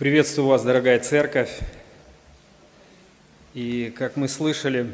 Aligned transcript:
Приветствую 0.00 0.48
вас, 0.48 0.62
дорогая 0.62 0.98
церковь. 0.98 1.58
И 3.52 3.92
как 3.94 4.16
мы 4.16 4.28
слышали, 4.28 4.86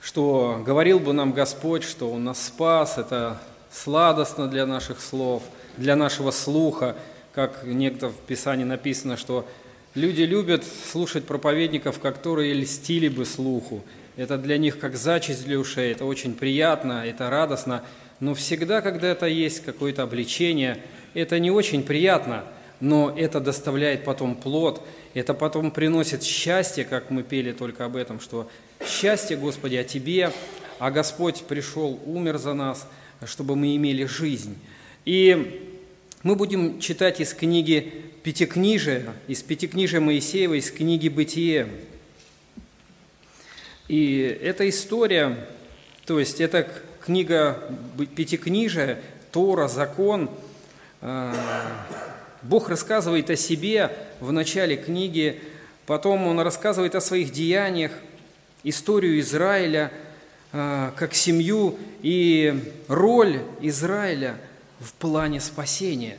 что 0.00 0.62
говорил 0.64 1.00
бы 1.00 1.12
нам 1.12 1.32
Господь, 1.32 1.82
что 1.82 2.12
Он 2.12 2.22
нас 2.22 2.40
спас, 2.40 2.98
это 2.98 3.42
сладостно 3.68 4.46
для 4.46 4.64
наших 4.64 5.00
слов, 5.00 5.42
для 5.76 5.96
нашего 5.96 6.30
слуха, 6.30 6.94
как 7.34 7.64
некто 7.64 8.10
в 8.10 8.16
Писании 8.16 8.62
написано, 8.62 9.16
что 9.16 9.44
люди 9.96 10.22
любят 10.22 10.62
слушать 10.64 11.24
проповедников, 11.24 11.98
которые 11.98 12.54
льстили 12.54 13.08
бы 13.08 13.24
слуху. 13.24 13.82
Это 14.16 14.38
для 14.38 14.56
них 14.56 14.78
как 14.78 14.94
зачесть 14.94 15.44
для 15.44 15.58
ушей, 15.58 15.90
это 15.90 16.04
очень 16.04 16.36
приятно, 16.36 17.04
это 17.04 17.28
радостно, 17.28 17.82
но 18.20 18.34
всегда, 18.34 18.82
когда 18.82 19.08
это 19.08 19.26
есть 19.26 19.64
какое-то 19.64 20.04
обличение, 20.04 20.78
это 21.12 21.40
не 21.40 21.50
очень 21.50 21.82
приятно– 21.82 22.44
но 22.82 23.14
это 23.16 23.38
доставляет 23.38 24.02
потом 24.02 24.34
плод, 24.34 24.84
это 25.14 25.34
потом 25.34 25.70
приносит 25.70 26.24
счастье, 26.24 26.84
как 26.84 27.10
мы 27.10 27.22
пели 27.22 27.52
только 27.52 27.84
об 27.84 27.94
этом, 27.94 28.18
что 28.18 28.50
счастье, 28.84 29.36
Господи, 29.36 29.76
о 29.76 29.84
Тебе, 29.84 30.32
а 30.80 30.90
Господь 30.90 31.44
пришел, 31.44 32.00
умер 32.04 32.38
за 32.38 32.54
нас, 32.54 32.88
чтобы 33.24 33.54
мы 33.54 33.76
имели 33.76 34.04
жизнь. 34.04 34.58
И 35.04 35.70
мы 36.24 36.34
будем 36.34 36.80
читать 36.80 37.20
из 37.20 37.34
книги 37.34 38.02
Пятикнижия, 38.24 39.14
из 39.28 39.44
Пятикнижия 39.44 40.00
Моисеева, 40.00 40.54
из 40.54 40.72
книги 40.72 41.08
«Бытие». 41.08 41.68
И 43.86 44.38
эта 44.42 44.68
история, 44.68 45.46
то 46.04 46.18
есть 46.18 46.40
эта 46.40 46.68
книга 47.00 47.62
Пятикнижия, 48.16 49.00
Тора, 49.30 49.68
закон, 49.68 50.28
э, 51.00 51.32
Бог 52.42 52.68
рассказывает 52.68 53.30
о 53.30 53.36
себе 53.36 53.90
в 54.20 54.32
начале 54.32 54.76
книги, 54.76 55.40
потом 55.86 56.26
Он 56.26 56.40
рассказывает 56.40 56.94
о 56.94 57.00
своих 57.00 57.32
деяниях, 57.32 57.92
историю 58.64 59.20
Израиля 59.20 59.92
а, 60.54 60.92
как 60.96 61.14
семью 61.14 61.78
и 62.02 62.74
роль 62.86 63.40
Израиля 63.62 64.36
в 64.80 64.92
плане 64.92 65.40
спасения. 65.40 66.18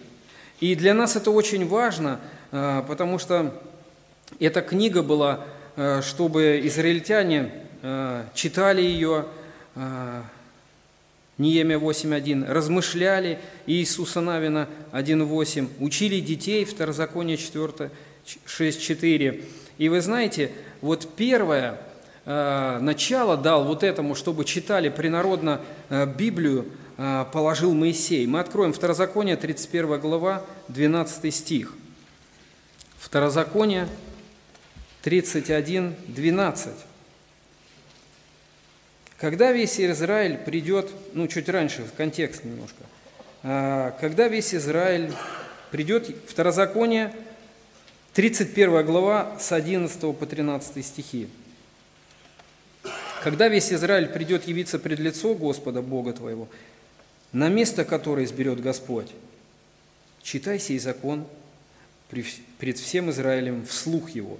И 0.59 0.75
для 0.75 0.95
нас 0.95 1.15
это 1.15 1.29
очень 1.29 1.67
важно, 1.67 2.19
а, 2.51 2.81
потому 2.81 3.19
что 3.19 3.61
эта 4.39 4.61
книга 4.61 5.03
была, 5.03 5.45
а, 5.75 6.01
чтобы 6.01 6.61
израильтяне 6.63 7.51
читали 8.33 8.81
ее, 8.81 9.25
Ниемия 11.37 11.79
8.1, 11.79 12.47
размышляли 12.47 13.39
Иисуса 13.65 14.21
Навина 14.21 14.69
1.8, 14.91 15.67
учили 15.79 16.19
детей, 16.19 16.63
Второзаконие 16.65 17.37
4, 17.37 17.89
6.4. 18.45 19.45
И 19.77 19.89
вы 19.89 20.01
знаете, 20.01 20.51
вот 20.81 21.07
первое 21.15 21.79
э, 22.25 22.77
начало 22.79 23.35
дал 23.35 23.63
вот 23.63 23.83
этому, 23.83 24.13
чтобы 24.15 24.45
читали 24.45 24.89
принародно 24.89 25.61
э, 25.89 26.05
Библию, 26.05 26.67
э, 26.97 27.25
положил 27.33 27.73
Моисей. 27.73 28.27
Мы 28.27 28.39
откроем 28.39 28.71
Второзаконие, 28.71 29.35
31 29.35 29.99
глава, 29.99 30.45
12 30.67 31.33
стих. 31.33 31.73
Второзаконие 32.99 33.87
31, 35.01 35.95
12. 36.07 36.73
Когда 39.23 39.53
весь 39.53 39.79
Израиль 39.79 40.37
придет, 40.37 40.91
ну 41.13 41.29
чуть 41.29 41.47
раньше, 41.47 41.85
контекст 41.95 42.43
немножко, 42.43 42.83
а, 43.41 43.91
когда 44.01 44.27
весь 44.27 44.53
Израиль 44.53 45.13
придет, 45.71 46.13
Второзаконие, 46.27 47.15
31 48.15 48.85
глава 48.85 49.39
с 49.39 49.53
11 49.53 50.13
по 50.13 50.25
13 50.25 50.85
стихи. 50.85 51.29
Когда 53.23 53.47
весь 53.47 53.71
Израиль 53.71 54.09
придет 54.09 54.45
явиться 54.45 54.77
пред 54.77 54.99
лицо 54.99 55.33
Господа, 55.35 55.81
Бога 55.81 56.11
твоего, 56.11 56.49
на 57.31 57.47
место, 57.47 57.85
которое 57.85 58.25
изберет 58.25 58.59
Господь, 58.59 59.13
читай 60.21 60.59
сей 60.59 60.79
закон 60.79 61.25
пред 62.09 62.77
всем 62.77 63.09
Израилем 63.09 63.65
вслух 63.67 64.09
его. 64.09 64.37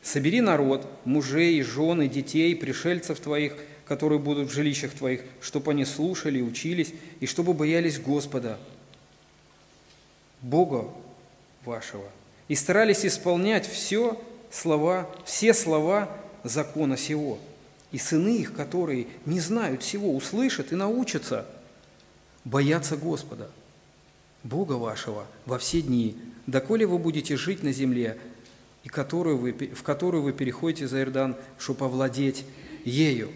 Собери 0.00 0.40
народ, 0.40 0.90
мужей, 1.04 1.60
жены, 1.60 2.08
детей, 2.08 2.56
пришельцев 2.56 3.20
твоих– 3.20 3.56
которые 3.90 4.20
будут 4.20 4.48
в 4.48 4.54
жилищах 4.54 4.92
твоих, 4.92 5.22
чтобы 5.40 5.72
они 5.72 5.84
слушали 5.84 6.40
учились, 6.40 6.94
и 7.18 7.26
чтобы 7.26 7.54
боялись 7.54 7.98
Господа, 7.98 8.56
Бога 10.40 10.88
вашего, 11.64 12.08
и 12.46 12.54
старались 12.54 13.04
исполнять 13.04 13.66
все 13.66 14.16
слова, 14.48 15.10
все 15.24 15.52
слова 15.52 16.08
закона 16.44 16.96
сего. 16.96 17.40
И 17.90 17.98
сыны 17.98 18.36
их, 18.36 18.54
которые 18.54 19.08
не 19.26 19.40
знают 19.40 19.82
всего, 19.82 20.14
услышат 20.14 20.70
и 20.70 20.76
научатся 20.76 21.44
бояться 22.44 22.96
Господа, 22.96 23.50
Бога 24.44 24.74
вашего, 24.74 25.26
во 25.46 25.58
все 25.58 25.82
дни, 25.82 26.16
доколе 26.46 26.86
вы 26.86 26.98
будете 26.98 27.36
жить 27.36 27.64
на 27.64 27.72
земле, 27.72 28.18
и 28.84 28.88
которую 28.88 29.38
вы, 29.38 29.50
в 29.50 29.82
которую 29.82 30.22
вы 30.22 30.32
переходите 30.32 30.86
за 30.86 31.00
Иордан, 31.00 31.34
чтобы 31.58 31.86
овладеть 31.86 32.44
ею. 32.84 33.32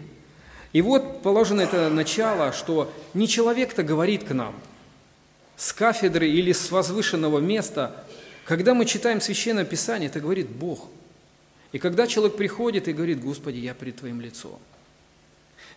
И 0.75 0.81
вот 0.81 1.21
положено 1.21 1.61
это 1.61 1.89
начало, 1.89 2.51
что 2.51 2.93
не 3.13 3.29
человек-то 3.29 3.81
говорит 3.81 4.25
к 4.25 4.33
нам 4.33 4.53
с 5.55 5.71
кафедры 5.71 6.29
или 6.29 6.51
с 6.51 6.69
возвышенного 6.69 7.39
места. 7.39 8.03
Когда 8.43 8.73
мы 8.73 8.83
читаем 8.83 9.21
Священное 9.21 9.63
Писание, 9.63 10.09
это 10.09 10.19
говорит 10.19 10.49
Бог. 10.49 10.89
И 11.71 11.79
когда 11.79 12.07
человек 12.07 12.35
приходит 12.35 12.89
и 12.89 12.91
говорит, 12.91 13.21
Господи, 13.21 13.59
я 13.59 13.73
пред 13.73 13.95
Твоим 13.95 14.19
лицом, 14.19 14.59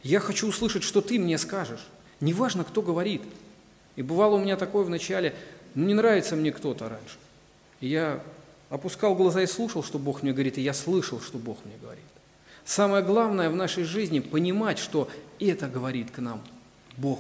я 0.03 0.19
хочу 0.19 0.49
услышать, 0.49 0.83
что 0.83 1.01
Ты 1.01 1.21
мне 1.21 1.39
скажешь. 1.39 1.87
Неважно, 2.19 2.65
кто 2.65 2.83
говорит. 2.83 3.23
И 3.95 4.03
бывало 4.03 4.35
у 4.35 4.41
меня 4.41 4.57
такое 4.57 4.83
в 4.83 4.91
начале, 4.91 5.33
ну 5.77 5.87
не 5.87 5.95
нравится 5.95 6.35
мне 6.35 6.51
кто-то 6.51 6.89
раньше. 6.89 7.19
И 7.81 7.87
я 7.87 8.21
опускал 8.69 9.15
глаза 9.15 9.43
и 9.43 9.47
слушал, 9.47 9.85
что 9.85 10.01
Бог 10.01 10.25
мне 10.25 10.33
говорит, 10.33 10.59
и 10.59 10.61
я 10.61 10.75
слышал, 10.75 11.21
что 11.21 11.39
Бог 11.39 11.59
мне 11.65 11.77
говорит. 11.81 12.03
Самое 12.69 13.03
главное 13.03 13.49
в 13.49 13.57
нашей 13.57 13.85
жизни– 13.85 14.21
понимать, 14.21 14.79
что 14.79 15.09
это 15.41 15.69
говорит 15.69 16.11
к 16.11 16.19
нам 16.19 16.43
Бог. 16.99 17.19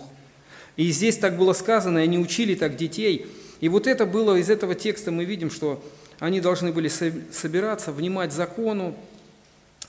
И 0.77 0.91
здесь 0.91 1.17
так 1.17 1.39
было 1.39 1.55
сказано, 1.55 2.01
и 2.01 2.03
они 2.03 2.19
учили 2.19 2.55
так 2.55 2.77
детей. 2.77 3.27
И 3.61 3.71
вот 3.71 3.87
это 3.87 4.05
было, 4.05 4.37
из 4.37 4.51
этого 4.51 4.75
текста 4.75 5.11
мы 5.11 5.25
видим, 5.25 5.51
что 5.51 5.83
они 6.19 6.43
должны 6.43 6.71
были 6.71 6.89
собираться, 6.89 7.93
внимать 7.93 8.35
закону, 8.35 8.95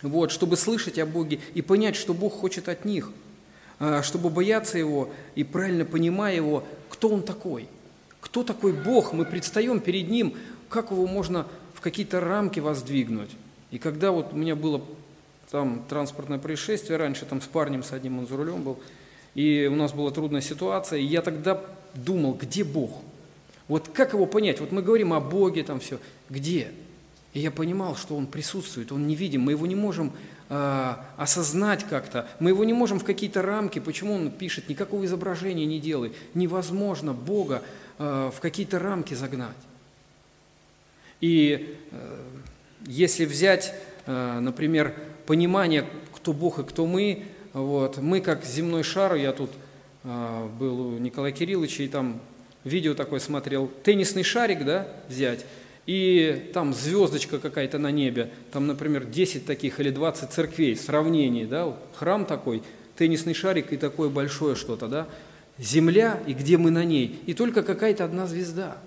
вот, 0.01 0.31
чтобы 0.31 0.55
слышать 0.55 0.97
о 0.97 1.05
Боге 1.05 1.41
и 1.53 1.61
понять, 1.61 1.97
что 1.97 2.13
Бог 2.13 2.35
хочет 2.35 2.69
от 2.69 2.85
них, 2.85 3.11
а, 3.79 4.01
чтобы 4.01 4.29
бояться 4.29 4.77
Его 4.77 5.09
и 5.35 5.43
правильно 5.43 5.83
понимая 5.83 6.37
Его, 6.37 6.63
кто 6.87 7.09
Он 7.09 7.21
такой, 7.21 7.67
кто 8.21 8.45
такой 8.45 8.71
Бог, 8.71 9.11
мы 9.11 9.25
предстаем 9.25 9.81
перед 9.81 10.07
Ним, 10.07 10.35
как 10.69 10.91
Его 10.91 11.05
можно 11.05 11.47
в 11.73 11.81
какие-то 11.81 12.21
рамки 12.21 12.61
воздвигнуть. 12.61 13.31
И 13.71 13.77
когда 13.77 14.11
вот 14.11 14.31
у 14.31 14.37
меня 14.37 14.55
было 14.55 14.81
там 15.51 15.83
транспортное 15.89 16.37
происшествие 16.37 16.97
раньше, 16.97 17.25
там 17.25 17.41
с 17.41 17.47
парнем 17.47 17.83
с 17.83 17.91
одним 17.91 18.19
он 18.19 18.27
за 18.27 18.37
рулем 18.37 18.63
был, 18.63 18.79
и 19.35 19.69
у 19.71 19.75
нас 19.75 19.93
была 19.93 20.11
трудная 20.11 20.41
ситуация, 20.41 20.99
и 20.99 21.05
я 21.05 21.21
тогда 21.21 21.61
думал, 21.93 22.33
где 22.33 22.63
Бог? 22.63 23.01
Вот 23.67 23.88
как 23.89 24.13
его 24.13 24.25
понять? 24.25 24.59
Вот 24.59 24.71
мы 24.71 24.81
говорим 24.81 25.13
о 25.13 25.19
Боге, 25.19 25.63
там 25.63 25.79
все, 25.79 25.99
где? 26.29 26.71
И 27.33 27.39
я 27.39 27.51
понимал, 27.51 27.95
что 27.95 28.15
Он 28.15 28.25
присутствует, 28.25 28.91
Он 28.91 29.07
невидим, 29.07 29.41
мы 29.41 29.51
его 29.51 29.67
не 29.67 29.75
можем 29.75 30.11
э, 30.49 30.95
осознать 31.17 31.85
как-то, 31.88 32.27
мы 32.39 32.49
его 32.49 32.63
не 32.63 32.73
можем 32.73 32.99
в 32.99 33.03
какие-то 33.03 33.41
рамки, 33.41 33.79
почему 33.79 34.15
Он 34.15 34.31
пишет, 34.31 34.69
никакого 34.69 35.05
изображения 35.05 35.65
не 35.65 35.79
делай, 35.79 36.13
невозможно 36.33 37.13
Бога 37.13 37.61
э, 37.97 38.31
в 38.35 38.39
какие-то 38.39 38.79
рамки 38.79 39.13
загнать. 39.13 39.55
И 41.21 41.77
э, 41.91 42.21
если 42.88 43.25
взять, 43.25 43.74
э, 44.06 44.39
например, 44.39 44.95
понимание, 45.29 45.85
кто 46.15 46.33
Бог 46.33 46.57
и 46.57 46.63
кто 46.63 46.87
мы. 46.87 47.21
Вот. 47.53 47.99
Мы 47.99 48.19
как 48.19 48.43
земной 48.43 48.81
шар, 48.81 49.13
я 49.13 49.31
тут 49.31 49.51
а, 50.03 50.49
был 50.59 50.95
у 50.95 50.97
Николая 50.97 51.31
Кирилловича, 51.31 51.83
и 51.83 51.87
там 51.87 52.19
видео 52.63 52.95
такое 52.95 53.19
смотрел, 53.19 53.69
теннисный 53.83 54.23
шарик, 54.23 54.65
да, 54.65 54.87
взять, 55.07 55.45
и 55.85 56.49
там 56.51 56.73
звездочка 56.73 57.37
какая-то 57.37 57.77
на 57.77 57.91
небе, 57.91 58.31
там, 58.51 58.65
например, 58.65 59.05
10 59.05 59.45
таких 59.45 59.79
или 59.79 59.91
20 59.91 60.31
церквей, 60.31 60.75
сравнение, 60.75 61.45
да, 61.45 61.77
храм 61.93 62.25
такой, 62.25 62.63
теннисный 62.97 63.35
шарик 63.35 63.71
и 63.71 63.77
такое 63.77 64.09
большое 64.09 64.55
что-то, 64.55 64.87
да, 64.87 65.07
земля, 65.59 66.19
и 66.25 66.33
где 66.33 66.57
мы 66.57 66.71
на 66.71 66.83
ней, 66.83 67.21
и 67.27 67.35
только 67.35 67.61
какая-то 67.61 68.03
одна 68.03 68.25
звезда. 68.25 68.77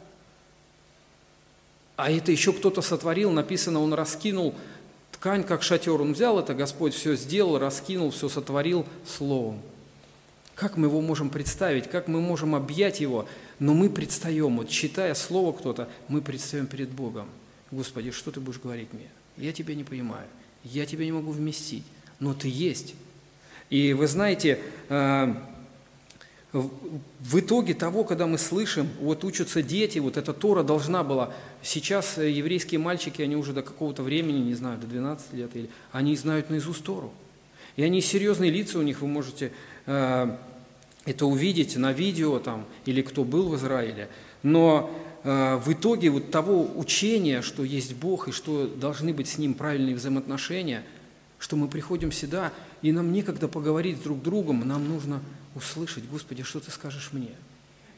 А 1.94 2.10
это 2.10 2.32
еще 2.32 2.52
кто-то 2.52 2.82
сотворил, 2.82 3.30
написано, 3.30 3.80
он 3.80 3.94
раскинул 3.94 4.56
ткань, 5.22 5.44
как 5.44 5.62
шатер. 5.62 6.02
Он 6.02 6.14
взял 6.14 6.40
это, 6.40 6.52
Господь 6.52 6.94
все 6.94 7.14
сделал, 7.14 7.56
раскинул, 7.56 8.10
все 8.10 8.28
сотворил 8.28 8.84
словом. 9.06 9.62
как 10.56 10.76
мы 10.76 10.88
его 10.88 11.00
можем 11.00 11.30
представить, 11.30 11.88
как 11.88 12.08
мы 12.08 12.20
можем 12.20 12.56
объять 12.56 13.00
его, 13.00 13.26
но 13.60 13.72
мы 13.72 13.88
предстаем, 13.88 14.56
вот 14.56 14.68
читая 14.68 15.14
слово 15.14 15.52
кто-то, 15.52 15.88
мы 16.08 16.20
предстаем 16.22 16.66
перед 16.66 16.90
Богом. 16.90 17.28
Господи, 17.70 18.10
что 18.10 18.32
ты 18.32 18.40
будешь 18.40 18.60
говорить 18.60 18.92
мне? 18.92 19.08
Я 19.36 19.52
тебя 19.52 19.76
не 19.76 19.84
понимаю, 19.84 20.26
я 20.64 20.86
тебя 20.86 21.04
не 21.04 21.12
могу 21.12 21.30
вместить, 21.30 21.84
но 22.18 22.34
ты 22.34 22.48
есть. 22.48 22.94
И 23.70 23.92
вы 23.92 24.08
знаете, 24.08 24.58
э, 24.88 25.34
в 26.52 27.40
итоге 27.40 27.72
того, 27.72 28.04
когда 28.04 28.26
мы 28.26 28.36
слышим, 28.36 28.88
вот 29.00 29.24
учатся 29.24 29.62
дети, 29.62 29.98
вот 29.98 30.18
эта 30.18 30.34
Тора 30.34 30.62
должна 30.62 31.02
была, 31.02 31.32
сейчас 31.62 32.18
еврейские 32.18 32.78
мальчики, 32.78 33.22
они 33.22 33.36
уже 33.36 33.54
до 33.54 33.62
какого-то 33.62 34.02
времени, 34.02 34.38
не 34.38 34.54
знаю, 34.54 34.78
до 34.78 34.86
12 34.86 35.32
лет, 35.32 35.50
или, 35.54 35.70
они 35.92 36.14
знают 36.14 36.50
наизусть 36.50 36.84
Тору. 36.84 37.12
И 37.76 37.82
они 37.82 38.02
серьезные 38.02 38.50
лица 38.50 38.78
у 38.78 38.82
них, 38.82 39.00
вы 39.00 39.08
можете 39.08 39.52
э, 39.86 40.36
это 41.06 41.24
увидеть 41.26 41.76
на 41.76 41.92
видео 41.92 42.38
там, 42.38 42.66
или 42.84 43.00
кто 43.00 43.24
был 43.24 43.48
в 43.48 43.56
Израиле. 43.56 44.10
Но 44.42 44.90
э, 45.24 45.56
в 45.56 45.72
итоге 45.72 46.10
вот 46.10 46.30
того 46.30 46.70
учения, 46.76 47.40
что 47.40 47.64
есть 47.64 47.94
Бог 47.94 48.28
и 48.28 48.32
что 48.32 48.66
должны 48.66 49.14
быть 49.14 49.28
с 49.28 49.38
Ним 49.38 49.54
правильные 49.54 49.94
взаимоотношения, 49.94 50.84
что 51.38 51.56
мы 51.56 51.66
приходим 51.66 52.12
сюда, 52.12 52.52
и 52.82 52.92
нам 52.92 53.10
некогда 53.10 53.48
поговорить 53.48 54.02
друг 54.02 54.18
с 54.18 54.22
другом, 54.22 54.68
нам 54.68 54.86
нужно 54.86 55.22
услышать, 55.54 56.08
Господи, 56.08 56.42
что 56.42 56.60
Ты 56.60 56.70
скажешь 56.70 57.10
мне? 57.12 57.30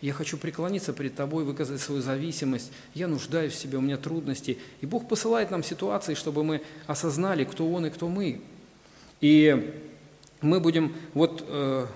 Я 0.01 0.13
хочу 0.13 0.37
преклониться 0.37 0.93
перед 0.93 1.15
Тобой, 1.15 1.45
выказать 1.45 1.81
свою 1.81 2.03
зависимость. 2.03 2.71
Я 2.93 3.09
нуждаюсь 3.09 3.55
в 3.55 3.59
себе, 3.59 3.79
у 3.79 3.81
меня 3.81 3.97
трудности. 3.97 4.59
И 4.81 4.87
Бог 4.87 5.09
посылает 5.09 5.51
нам 5.51 5.63
ситуации, 5.65 6.15
чтобы 6.15 6.45
мы 6.45 6.63
осознали, 6.87 7.45
кто 7.45 7.71
Он 7.73 7.87
и 7.87 7.91
кто 7.91 8.09
мы. 8.09 8.43
И 9.21 9.81
мы 10.43 10.61
будем 10.61 10.95
вот 11.15 11.45
э, 11.49 11.87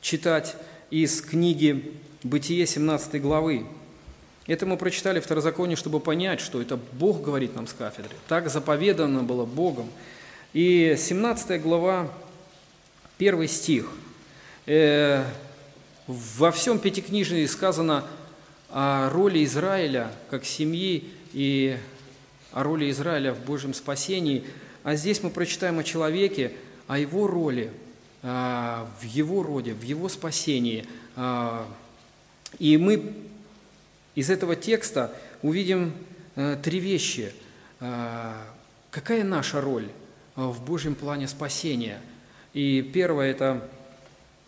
читать 0.00 0.56
из 0.90 1.20
книги 1.20 1.98
«Бытие» 2.22 2.64
17 2.64 3.20
главы. 3.20 3.66
Это 4.46 4.66
мы 4.66 4.76
прочитали 4.76 5.18
в 5.18 5.24
Второзаконии, 5.24 5.74
чтобы 5.74 5.98
понять, 5.98 6.40
что 6.40 6.60
это 6.60 6.78
Бог 6.92 7.22
говорит 7.22 7.56
нам 7.56 7.66
с 7.66 7.72
кафедры. 7.72 8.14
Так 8.28 8.50
заповедано 8.50 9.24
было 9.24 9.46
Богом. 9.46 9.90
И 10.52 10.94
17 10.96 11.60
глава, 11.60 12.08
первый 13.18 13.48
стих– 13.48 13.90
Э, 14.64 15.24
во 16.06 16.52
всем 16.52 16.78
Пятикнижии 16.78 17.46
сказано 17.46 18.04
о 18.70 19.10
роли 19.10 19.44
Израиля 19.44 20.12
как 20.30 20.44
семьи 20.44 21.10
и 21.32 21.76
о 22.52 22.62
роли 22.62 22.88
Израиля 22.90 23.34
в 23.34 23.40
Божьем 23.40 23.74
спасении. 23.74 24.44
А 24.84 24.94
здесь 24.94 25.20
мы 25.20 25.30
прочитаем 25.30 25.80
о 25.80 25.84
человеке, 25.84 26.52
о 26.86 26.96
его 26.96 27.26
роли, 27.26 27.72
а, 28.22 28.88
в 29.00 29.04
его 29.04 29.42
роде, 29.42 29.74
в 29.74 29.82
его 29.82 30.08
спасении. 30.08 30.86
А, 31.16 31.66
и 32.60 32.76
мы 32.76 33.14
из 34.14 34.30
этого 34.30 34.54
текста 34.54 35.12
увидим 35.42 35.92
э, 36.36 36.56
три 36.62 36.78
вещи. 36.78 37.32
А, 37.80 38.36
какая 38.92 39.24
наша 39.24 39.60
роль 39.60 39.88
в 40.36 40.64
Божьем 40.64 40.94
плане 40.94 41.26
спасения? 41.26 42.00
И 42.52 42.82
первое– 42.82 43.30
это 43.32 43.68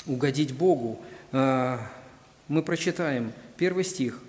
угодить 0.06 0.53
Богу. 0.53 1.01
А, 1.33 1.81
мы 2.49 2.62
прочитаем 2.62 3.33
первый 3.56 3.85
стих. 3.85 4.21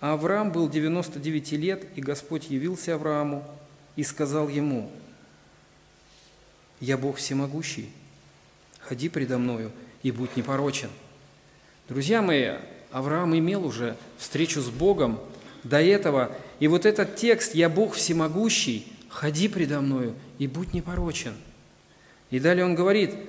Авраам 0.00 0.52
был 0.52 0.68
99 0.68 1.52
лет, 1.52 1.86
и 1.96 2.00
Господь 2.00 2.50
явился 2.50 2.94
Аврааму 2.94 3.44
и 3.96 4.02
сказал 4.02 4.48
ему, 4.48 4.90
«Я 6.80 6.98
Бог 6.98 7.16
всемогущий, 7.16 7.90
ходи 8.80 9.08
предо 9.08 9.38
мною 9.38 9.72
и 10.02 10.10
будь 10.10 10.36
непорочен». 10.36 10.90
Друзья 11.88 12.20
мои, 12.20 12.52
Авраам 12.90 13.36
имел 13.38 13.64
уже 13.64 13.96
встречу 14.18 14.60
с 14.60 14.68
Богом 14.68 15.18
до 15.64 15.80
этого, 15.80 16.30
и 16.60 16.68
вот 16.68 16.84
этот 16.84 17.16
текст 17.16 17.54
«Я 17.54 17.70
Бог 17.70 17.94
всемогущий, 17.94 18.86
ходи 19.08 19.48
предо 19.48 19.80
мною 19.80 20.14
и 20.38 20.46
будь 20.46 20.74
непорочен». 20.74 21.34
И 22.30 22.38
далее 22.38 22.64
он 22.64 22.74
говорит– 22.74 23.14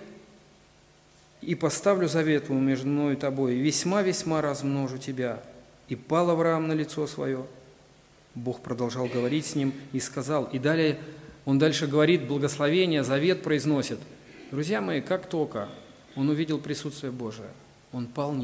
и 1.42 1.56
поставлю 1.56 2.08
завет 2.08 2.50
между 2.50 2.88
мною 2.88 3.16
и 3.16 3.20
тобой, 3.20 3.56
и 3.56 3.60
весьма-весьма 3.60 4.42
размножу 4.42 4.98
тебя». 4.98 5.42
И 5.88 5.96
пал 5.96 6.30
Авраам 6.30 6.68
на 6.68 6.74
лицо 6.74 7.08
свое. 7.08 7.46
Бог 8.36 8.62
продолжал 8.62 9.08
говорить 9.08 9.46
с 9.46 9.56
ним 9.56 9.74
и 9.94 10.00
сказал, 10.00 10.46
и 10.46 10.60
далее 10.60 11.00
он 11.46 11.60
дальше 11.60 11.88
говорит, 11.88 12.28
благословение, 12.28 13.04
завет 13.04 13.42
произносит. 13.42 14.00
Друзья 14.52 14.82
мои, 14.82 15.02
как 15.02 15.28
только 15.28 15.70
он 16.16 16.30
увидел 16.30 16.60
присутствие 16.60 17.12
Божие, 17.12 17.48
он 17.94 18.08
пал. 18.08 18.36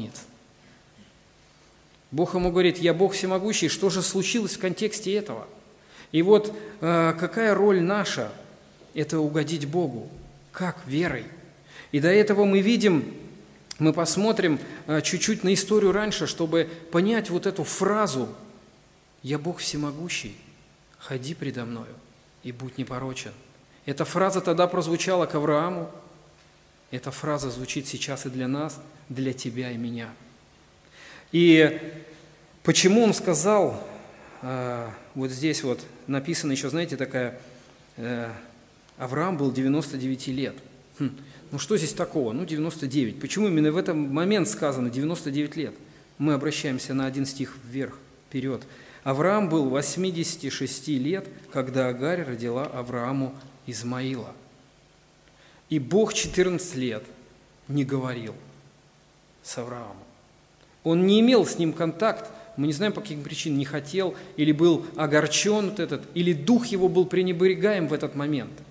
Бог 2.10 2.34
ему 2.34 2.50
говорит, 2.50 2.78
я 2.78 2.94
Бог 2.94 3.12
всемогущий, 3.12 3.68
что 3.68 3.90
же 3.90 4.00
случилось 4.00 4.56
в 4.56 4.60
контексте 4.60 5.14
этого? 5.14 5.46
И 6.12 6.22
вот 6.22 6.54
э, 6.80 7.14
какая 7.18 7.54
роль 7.54 7.82
наша– 7.82 8.32
это 8.94 9.18
угодить 9.18 9.66
Богу. 9.66 10.08
Как? 10.52 10.86
Верой. 10.86 11.24
И 11.92 12.00
до 12.00 12.08
этого 12.08 12.44
мы 12.44 12.60
видим, 12.60 13.14
мы 13.78 13.92
посмотрим 13.92 14.58
э, 14.86 15.00
чуть-чуть 15.00 15.44
на 15.44 15.52
историю 15.54 15.92
раньше, 15.92 16.26
чтобы 16.26 16.68
понять 16.92 17.30
вот 17.30 17.46
эту 17.46 17.64
фразу 17.64 18.28
«Я 19.22 19.38
Бог 19.38 19.58
всемогущий, 19.58 20.36
ходи 20.98 21.34
предо 21.34 21.64
мною 21.64 21.94
и 22.42 22.52
будь 22.52 22.78
непорочен». 22.78 23.32
Эта 23.86 24.04
фраза 24.04 24.40
тогда 24.40 24.66
прозвучала 24.66 25.26
к 25.26 25.34
Аврааму, 25.34 25.90
эта 26.90 27.10
фраза 27.10 27.50
звучит 27.50 27.86
сейчас 27.86 28.26
и 28.26 28.30
для 28.30 28.48
нас, 28.48 28.80
для 29.08 29.32
тебя 29.32 29.70
и 29.72 29.76
меня. 29.76 30.08
И 31.32 31.80
почему 32.62 33.02
он 33.02 33.12
сказал, 33.12 33.84
э, 34.42 34.88
вот 35.14 35.30
здесь 35.30 35.64
вот 35.64 35.84
написано 36.06 36.52
еще, 36.52 36.70
знаете, 36.70 36.96
такая, 36.96 37.40
э, 37.96 38.30
Авраам 38.96 39.36
был 39.36 39.50
99 39.50 40.28
лет. 40.28 40.54
Хм, 40.98 41.10
ну 41.54 41.60
что 41.60 41.76
здесь 41.76 41.92
такого? 41.92 42.32
Ну 42.32 42.44
99. 42.44 43.20
Почему 43.20 43.46
именно 43.46 43.70
в 43.70 43.76
этот 43.76 43.94
момент 43.94 44.48
сказано 44.48 44.90
99 44.90 45.54
лет? 45.54 45.74
Мы 46.18 46.32
обращаемся 46.32 46.94
на 46.94 47.06
один 47.06 47.26
стих 47.26 47.56
вверх, 47.62 47.96
вперед. 48.26 48.66
Авраам 49.04 49.48
был 49.48 49.68
86 49.68 50.88
лет, 50.88 51.28
когда 51.52 51.86
Агарь 51.86 52.24
родила 52.24 52.64
Аврааму 52.64 53.36
Измаила. 53.68 54.34
И 55.68 55.78
Бог 55.78 56.12
14 56.12 56.74
лет 56.74 57.04
не 57.68 57.84
говорил 57.84 58.34
с 59.44 59.56
Авраамом. 59.56 59.96
Он 60.82 61.06
не 61.06 61.20
имел 61.20 61.46
с 61.46 61.56
ним 61.56 61.72
контакт, 61.72 62.32
мы 62.56 62.66
не 62.66 62.72
знаем, 62.72 62.92
по 62.92 63.00
каким 63.00 63.22
причинам 63.22 63.60
не 63.60 63.64
хотел, 63.64 64.16
или 64.36 64.50
был 64.50 64.84
огорчен 64.96 65.70
вот 65.70 65.78
этот, 65.78 66.02
или 66.14 66.32
дух 66.32 66.66
его 66.66 66.88
был 66.88 67.06
пренебрегаем 67.06 67.86
в 67.86 67.92
этот 67.92 68.16
момент– 68.16 68.50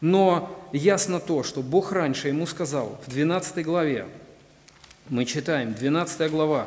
но 0.00 0.68
ясно 0.72 1.20
то, 1.20 1.42
что 1.42 1.62
Бог 1.62 1.92
раньше 1.92 2.28
ему 2.28 2.46
сказал 2.46 3.00
в 3.06 3.10
12 3.10 3.64
главе, 3.64 4.06
мы 5.08 5.24
читаем, 5.24 5.74
12 5.74 6.30
глава, 6.30 6.66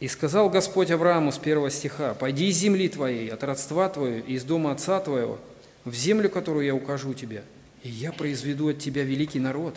«И 0.00 0.08
сказал 0.08 0.50
Господь 0.50 0.90
Аврааму 0.90 1.30
с 1.30 1.38
первого 1.38 1.70
стиха, 1.70 2.14
«Пойди 2.14 2.48
из 2.48 2.56
земли 2.56 2.88
твоей, 2.88 3.28
от 3.28 3.44
родства 3.44 3.88
твоего 3.88 4.26
и 4.26 4.32
из 4.32 4.42
дома 4.42 4.72
отца 4.72 4.98
твоего, 4.98 5.38
в 5.84 5.94
землю, 5.94 6.28
которую 6.28 6.66
я 6.66 6.74
укажу 6.74 7.14
тебе, 7.14 7.44
и 7.84 7.88
я 7.88 8.12
произведу 8.12 8.68
от 8.68 8.80
тебя 8.80 9.04
великий 9.04 9.38
народ, 9.38 9.76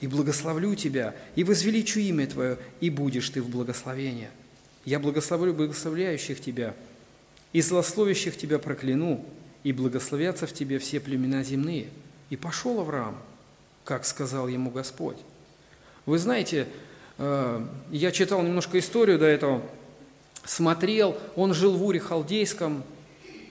и 0.00 0.06
благословлю 0.06 0.74
тебя, 0.74 1.14
и 1.36 1.44
возвеличу 1.44 2.00
имя 2.00 2.26
твое, 2.26 2.58
и 2.80 2.90
будешь 2.90 3.30
ты 3.30 3.40
в 3.40 3.48
благословении. 3.48 4.28
Я 4.84 4.98
благословлю 4.98 5.54
благословляющих 5.54 6.40
тебя, 6.40 6.74
и 7.52 7.60
злословящих 7.60 8.36
тебя 8.36 8.58
прокляну, 8.58 9.24
и 9.64 9.72
благословятся 9.72 10.46
в 10.46 10.52
тебе 10.52 10.78
все 10.78 11.00
племена 11.00 11.42
земные. 11.42 11.88
И 12.30 12.36
пошел 12.36 12.80
Авраам, 12.80 13.16
как 13.84 14.04
сказал 14.04 14.48
ему 14.48 14.70
Господь. 14.70 15.18
Вы 16.06 16.18
знаете, 16.18 16.66
э, 17.18 17.66
я 17.90 18.10
читал 18.10 18.42
немножко 18.42 18.78
историю 18.78 19.18
до 19.18 19.26
этого, 19.26 19.62
смотрел, 20.44 21.16
он 21.36 21.54
жил 21.54 21.76
в 21.76 21.84
Уре 21.84 22.00
Халдейском, 22.00 22.82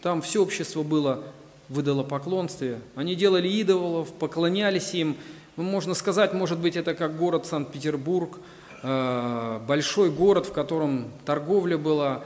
там 0.01 0.21
все 0.21 0.41
общество 0.41 0.83
было 0.83 1.23
в 1.69 1.81
идолопоклонстве. 1.81 2.79
Они 2.95 3.15
делали 3.15 3.47
идолов, 3.47 4.11
поклонялись 4.13 4.93
им. 4.93 5.15
Можно 5.55 5.93
сказать, 5.93 6.33
может 6.33 6.59
быть, 6.59 6.75
это 6.75 6.93
как 6.95 7.17
город 7.17 7.45
Санкт-Петербург, 7.45 8.39
э, 8.83 9.59
большой 9.65 10.09
город, 10.09 10.47
в 10.47 10.51
котором 10.51 11.07
торговля 11.23 11.77
была, 11.77 12.23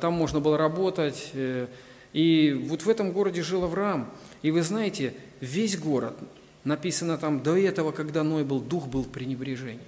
там 0.00 0.14
можно 0.14 0.40
было 0.40 0.58
работать. 0.58 1.30
Э, 1.32 1.68
и 2.12 2.52
вот 2.68 2.82
в 2.82 2.88
этом 2.88 3.12
городе 3.12 3.42
жил 3.42 3.64
Авраам. 3.64 4.10
И 4.42 4.50
вы 4.50 4.62
знаете, 4.62 5.14
весь 5.40 5.78
город, 5.78 6.16
написано 6.64 7.16
там, 7.16 7.42
до 7.42 7.56
этого, 7.56 7.92
когда 7.92 8.22
Ной 8.24 8.44
был, 8.44 8.60
дух 8.60 8.88
был 8.88 9.04
в 9.04 9.08
пренебрежении. 9.08 9.80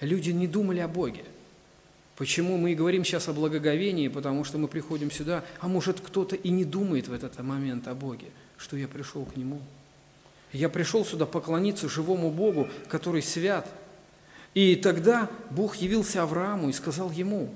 Люди 0.00 0.30
не 0.30 0.46
думали 0.46 0.78
о 0.78 0.88
Боге. 0.88 1.24
Почему 2.16 2.56
мы 2.56 2.72
и 2.72 2.74
говорим 2.74 3.04
сейчас 3.04 3.28
о 3.28 3.32
благоговении? 3.32 4.08
Потому 4.08 4.44
что 4.44 4.58
мы 4.58 4.68
приходим 4.68 5.10
сюда, 5.10 5.44
а 5.60 5.68
может 5.68 6.00
кто-то 6.00 6.36
и 6.36 6.50
не 6.50 6.64
думает 6.64 7.08
в 7.08 7.12
этот 7.12 7.38
момент 7.42 7.86
о 7.88 7.94
Боге, 7.94 8.26
что 8.56 8.76
я 8.76 8.88
пришел 8.88 9.24
к 9.24 9.36
Нему. 9.36 9.60
Я 10.52 10.68
пришел 10.68 11.04
сюда 11.04 11.26
поклониться 11.26 11.88
живому 11.88 12.30
Богу, 12.30 12.68
который 12.88 13.22
свят. 13.22 13.68
И 14.54 14.76
тогда 14.76 15.28
Бог 15.50 15.76
явился 15.76 16.22
Аврааму 16.22 16.70
и 16.70 16.72
сказал 16.72 17.10
ему. 17.10 17.54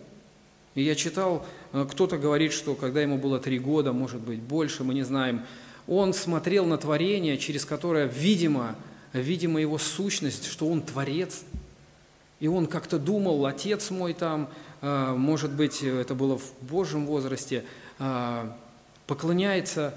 И 0.75 0.83
я 0.83 0.95
читал, 0.95 1.45
э, 1.73 1.87
кто-то 1.91 2.19
говорит, 2.19 2.53
что 2.53 2.75
когда 2.75 3.03
ему 3.03 3.19
было 3.19 3.39
три 3.39 3.59
года, 3.59 3.93
может 3.93 4.21
быть, 4.21 4.41
больше, 4.41 4.85
мы 4.85 4.95
не 4.95 5.03
знаем, 5.03 5.45
он 5.87 6.15
смотрел 6.15 6.65
на 6.65 6.79
творение, 6.79 7.37
через 7.37 7.65
которое, 7.65 8.07
видимо, 8.07 8.77
видимо 9.13 9.61
его 9.61 9.79
сущность, 9.79 10.47
что 10.47 10.69
он 10.69 10.81
творец. 10.81 11.43
И 12.41 12.49
он 12.49 12.67
как-то 12.67 12.99
думал, 12.99 13.45
отец 13.47 13.91
мой 13.91 14.15
там, 14.15 14.49
э, 14.81 15.15
может 15.17 15.53
быть, 15.53 15.83
это 15.83 16.15
было 16.15 16.39
в 16.39 16.53
Божьем 16.63 17.07
возрасте, 17.07 17.65
э, 17.99 18.51
поклоняется 19.07 19.95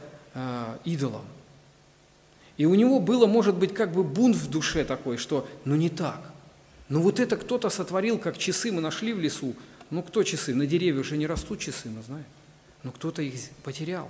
идолам. 0.84 1.22
И 2.58 2.65
у 2.65 2.75
него 2.75 3.00
было, 3.00 3.25
может 3.25 3.55
быть, 3.55 3.74
как 3.74 3.94
бы 3.94 4.03
бунт 4.03 4.36
в 4.36 4.50
душе 4.50 4.84
такой, 4.84 5.15
что 5.15 5.48
ну 5.63 5.75
не 5.75 5.89
так. 5.89 6.20
Ну 6.89 7.01
вот 7.01 7.20
это 7.20 7.38
кто-то 7.38 7.70
сотворил, 7.70 8.17
как 8.17 8.38
часы 8.38 8.72
мы 8.72 8.82
нашли 8.82 9.13
в 9.13 9.20
лесу. 9.20 9.55
Ну 9.89 10.01
кто 10.03 10.23
часы? 10.23 10.53
На 10.53 10.65
деревьях 10.65 11.05
же 11.05 11.17
не 11.17 11.27
растут 11.27 11.59
часы, 11.59 11.89
мы 11.89 12.01
знаем. 12.03 12.25
Но 12.83 12.91
кто-то 12.91 13.21
их 13.21 13.35
потерял. 13.63 14.09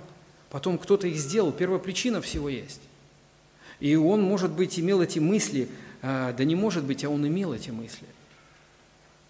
Потом 0.50 0.78
кто-то 0.78 1.06
их 1.06 1.16
сделал. 1.16 1.52
Первопричина 1.52 2.20
всего 2.20 2.48
есть. 2.48 2.80
И 3.80 3.94
он, 3.94 4.22
может 4.22 4.52
быть, 4.52 4.78
имел 4.78 5.02
эти 5.02 5.18
мысли, 5.18 5.68
а, 6.02 6.32
да 6.32 6.44
не 6.44 6.54
может 6.54 6.84
быть, 6.84 7.04
а 7.04 7.10
он 7.10 7.26
имел 7.26 7.52
эти 7.52 7.70
мысли. 7.70 8.06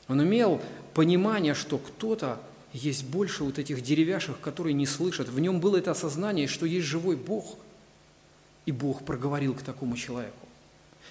Он 0.09 0.23
имел 0.23 0.61
понимание, 0.95 1.55
что 1.55 1.79
кто-то 1.79 2.41
есть 2.73 3.05
больше 3.05 3.43
вот 3.43 3.59
этих 3.59 3.83
деревяшек, 3.83 4.39
которые 4.41 4.75
не 4.75 4.87
слышат. 4.87 5.29
В 5.29 5.41
нем 5.41 5.61
было 5.61 5.79
это 5.79 5.91
осознание, 5.91 6.47
что 6.47 6.67
есть 6.67 6.87
живой 6.87 7.17
Бог– 7.17 7.59
и 8.67 8.73
Бог 8.73 9.05
проговорил 9.05 9.55
к 9.55 9.63
такому 9.63 9.97
человеку. 9.97 10.46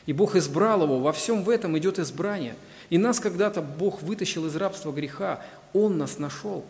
И 0.05 0.13
Бог 0.13 0.35
избрал 0.35 0.83
его, 0.83 1.00
во 1.00 1.12
всем 1.12 1.43
в 1.43 1.50
этом 1.50 1.77
идет 1.77 2.00
избрание. 2.00 2.55
И 2.89 2.97
нас 2.97 3.19
когда-то 3.19 3.62
Бог 3.62 4.01
вытащил 4.01 4.45
из 4.45 4.55
рабства 4.55 4.91
греха, 4.91 5.43
Он 5.74 5.97
нас 5.97 6.19
нашел. 6.19 6.63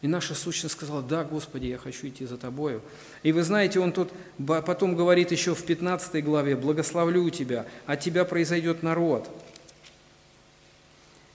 И 0.00 0.08
наша 0.08 0.34
сущность 0.34 0.74
сказала, 0.74 1.00
да, 1.00 1.22
Господи, 1.22 1.66
я 1.66 1.78
хочу 1.78 2.08
идти 2.08 2.26
за 2.26 2.36
Тобою. 2.36 2.82
И 3.22 3.30
вы 3.30 3.44
знаете, 3.44 3.78
он 3.78 3.92
тут 3.92 4.10
потом 4.46 4.96
говорит 4.96 5.30
еще 5.30 5.54
в 5.54 5.64
15 5.64 6.24
главе, 6.24 6.56
благословлю 6.56 7.30
Тебя, 7.30 7.66
от 7.86 8.00
Тебя 8.00 8.24
произойдет 8.24 8.82
народ. 8.82 9.30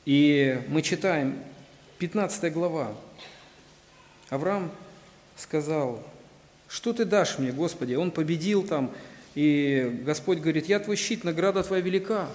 И 0.06 0.62
мы 0.68 0.82
читаем, 0.82 1.40
15 2.00 2.52
глава. 2.54 2.94
Авраам 4.30 4.70
сказал, 5.38 6.04
что 6.68 6.92
ты 6.92 7.06
дашь 7.06 7.40
мне, 7.40 7.54
Господи? 7.54 7.94
Он 7.94 8.12
победил 8.12 8.68
там, 8.68 8.92
и 9.38 10.02
Господь 10.04 10.40
говорит, 10.40 10.66
я 10.66 10.80
твой 10.80 10.96
щит, 10.96 11.24
награда 11.24 11.62
твоя 11.62 11.80
велика. 11.80 12.28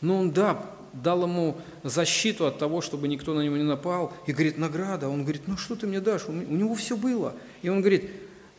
Но 0.00 0.16
он, 0.16 0.30
да, 0.30 0.64
дал 0.94 1.24
ему 1.24 1.58
защиту 1.82 2.46
от 2.46 2.58
того, 2.58 2.80
чтобы 2.80 3.06
никто 3.06 3.34
на 3.34 3.42
него 3.42 3.58
не 3.58 3.64
напал, 3.64 4.14
и 4.26 4.32
говорит, 4.32 4.56
награда. 4.56 5.10
Он 5.10 5.24
говорит, 5.24 5.42
ну 5.46 5.58
что 5.58 5.76
ты 5.76 5.86
мне 5.86 6.00
дашь? 6.00 6.26
У 6.26 6.32
него 6.32 6.74
все 6.74 6.96
было. 6.96 7.34
И 7.60 7.68
он 7.68 7.80
говорит, 7.80 8.10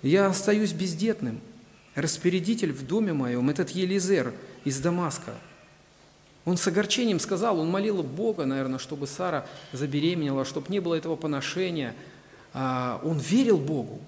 я 0.03 0.27
остаюсь 0.27 0.72
бездетным. 0.72 1.41
Распорядитель 1.96 2.74
в 2.74 2.86
доме 2.86 3.13
моем, 3.13 3.50
этот 3.50 3.72
Елизер 3.72 4.36
из 4.65 4.79
Дамаска. 4.79 5.34
Он 6.46 6.58
с 6.58 6.67
огорчением 6.67 7.19
сказал, 7.19 7.60
он 7.60 7.72
молил 7.72 8.03
Бога, 8.03 8.46
наверное, 8.46 8.77
чтобы 8.77 9.08
Сара 9.08 9.48
забеременела, 9.74 10.46
чтобы 10.46 10.67
не 10.69 10.79
было 10.79 10.93
этого 10.93 11.15
поношения. 11.15 11.96
А, 12.53 13.01
он 13.03 13.17
верил 13.17 13.58
Богу. 13.58 14.00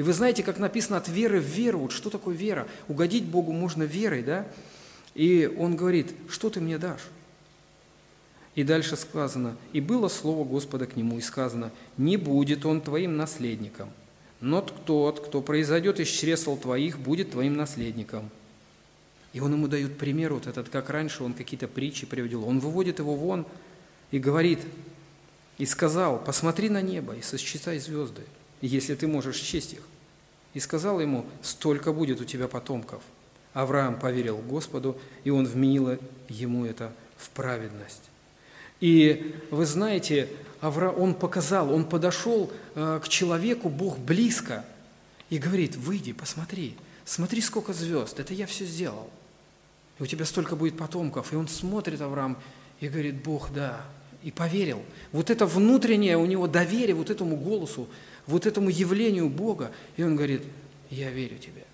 И 0.00 0.02
вы 0.02 0.14
знаете, 0.14 0.42
как 0.42 0.58
написано 0.58 0.96
от 0.96 1.10
веры 1.10 1.40
в 1.40 1.44
веру. 1.44 1.80
Вот 1.80 1.92
что 1.92 2.08
такое 2.08 2.34
вера? 2.34 2.66
Угодить 2.88 3.26
Богу 3.26 3.52
можно 3.52 3.82
верой, 3.82 4.22
да? 4.22 4.48
И 5.14 5.44
он 5.58 5.76
говорит, 5.76 6.14
что 6.30 6.48
ты 6.48 6.58
мне 6.58 6.78
дашь? 6.78 7.02
И 8.54 8.64
дальше 8.64 8.96
сказано, 8.96 9.58
и 9.74 9.80
было 9.82 10.08
слово 10.08 10.48
Господа 10.48 10.86
к 10.86 10.96
нему, 10.96 11.18
и 11.18 11.20
сказано, 11.20 11.70
не 11.98 12.16
будет 12.16 12.64
он 12.64 12.80
твоим 12.80 13.18
наследником, 13.18 13.90
но 14.40 14.62
тот, 14.62 15.20
кто 15.20 15.42
произойдет 15.42 16.00
из 16.00 16.08
чресл 16.08 16.56
твоих, 16.56 16.98
будет 16.98 17.32
твоим 17.32 17.58
наследником. 17.58 18.30
И 19.34 19.40
он 19.40 19.52
ему 19.52 19.68
дает 19.68 19.98
пример 19.98 20.32
вот 20.32 20.46
этот, 20.46 20.70
как 20.70 20.88
раньше 20.88 21.24
он 21.24 21.34
какие-то 21.34 21.68
притчи 21.68 22.06
приводил. 22.06 22.48
Он 22.48 22.58
выводит 22.58 23.00
его 23.00 23.16
вон 23.16 23.44
и 24.12 24.18
говорит, 24.18 24.60
и 25.58 25.66
сказал, 25.66 26.24
посмотри 26.24 26.70
на 26.70 26.80
небо 26.80 27.14
и 27.14 27.20
сосчитай 27.20 27.78
звезды, 27.78 28.22
если 28.62 28.94
ты 28.94 29.06
можешь 29.06 29.36
счесть 29.36 29.74
их. 29.74 29.82
И 30.54 30.60
сказал 30.60 31.00
ему, 31.00 31.26
столько 31.42 31.92
будет 31.92 32.20
у 32.20 32.24
тебя 32.24 32.48
потомков. 32.48 33.02
Авраам 33.52 33.98
поверил 33.98 34.38
Господу, 34.38 34.96
и 35.24 35.30
он 35.30 35.46
вменил 35.46 35.98
ему 36.28 36.64
это 36.64 36.92
в 37.16 37.30
праведность. 37.30 38.02
И 38.80 39.36
вы 39.50 39.66
знаете, 39.66 40.28
Авра... 40.60 40.90
он 40.90 41.14
показал, 41.14 41.72
он 41.72 41.84
подошел 41.84 42.50
э, 42.74 43.00
к 43.02 43.08
человеку, 43.08 43.68
Бог 43.68 43.98
близко, 43.98 44.64
и 45.28 45.38
говорит, 45.38 45.76
выйди, 45.76 46.12
посмотри, 46.12 46.76
смотри, 47.04 47.40
сколько 47.40 47.72
звезд, 47.72 48.18
это 48.18 48.34
я 48.34 48.46
все 48.46 48.64
сделал. 48.64 49.10
И 49.98 50.02
у 50.02 50.06
тебя 50.06 50.24
столько 50.24 50.56
будет 50.56 50.76
потомков. 50.76 51.32
И 51.32 51.36
он 51.36 51.46
смотрит, 51.46 52.00
Авраам, 52.00 52.38
и 52.80 52.88
говорит, 52.88 53.22
Бог, 53.22 53.52
да, 53.52 53.84
и 54.22 54.30
поверил. 54.30 54.82
Вот 55.12 55.30
это 55.30 55.46
внутреннее 55.46 56.16
у 56.16 56.26
него 56.26 56.46
доверие 56.46 56.94
вот 56.94 57.10
этому 57.10 57.36
голосу, 57.36 57.88
вот 58.26 58.46
этому 58.46 58.68
явлению 58.68 59.28
Бога, 59.28 59.72
и 59.96 60.02
он 60.02 60.16
говорит, 60.16 60.42
я 60.90 61.10
верю 61.10 61.38
тебе. 61.38 61.64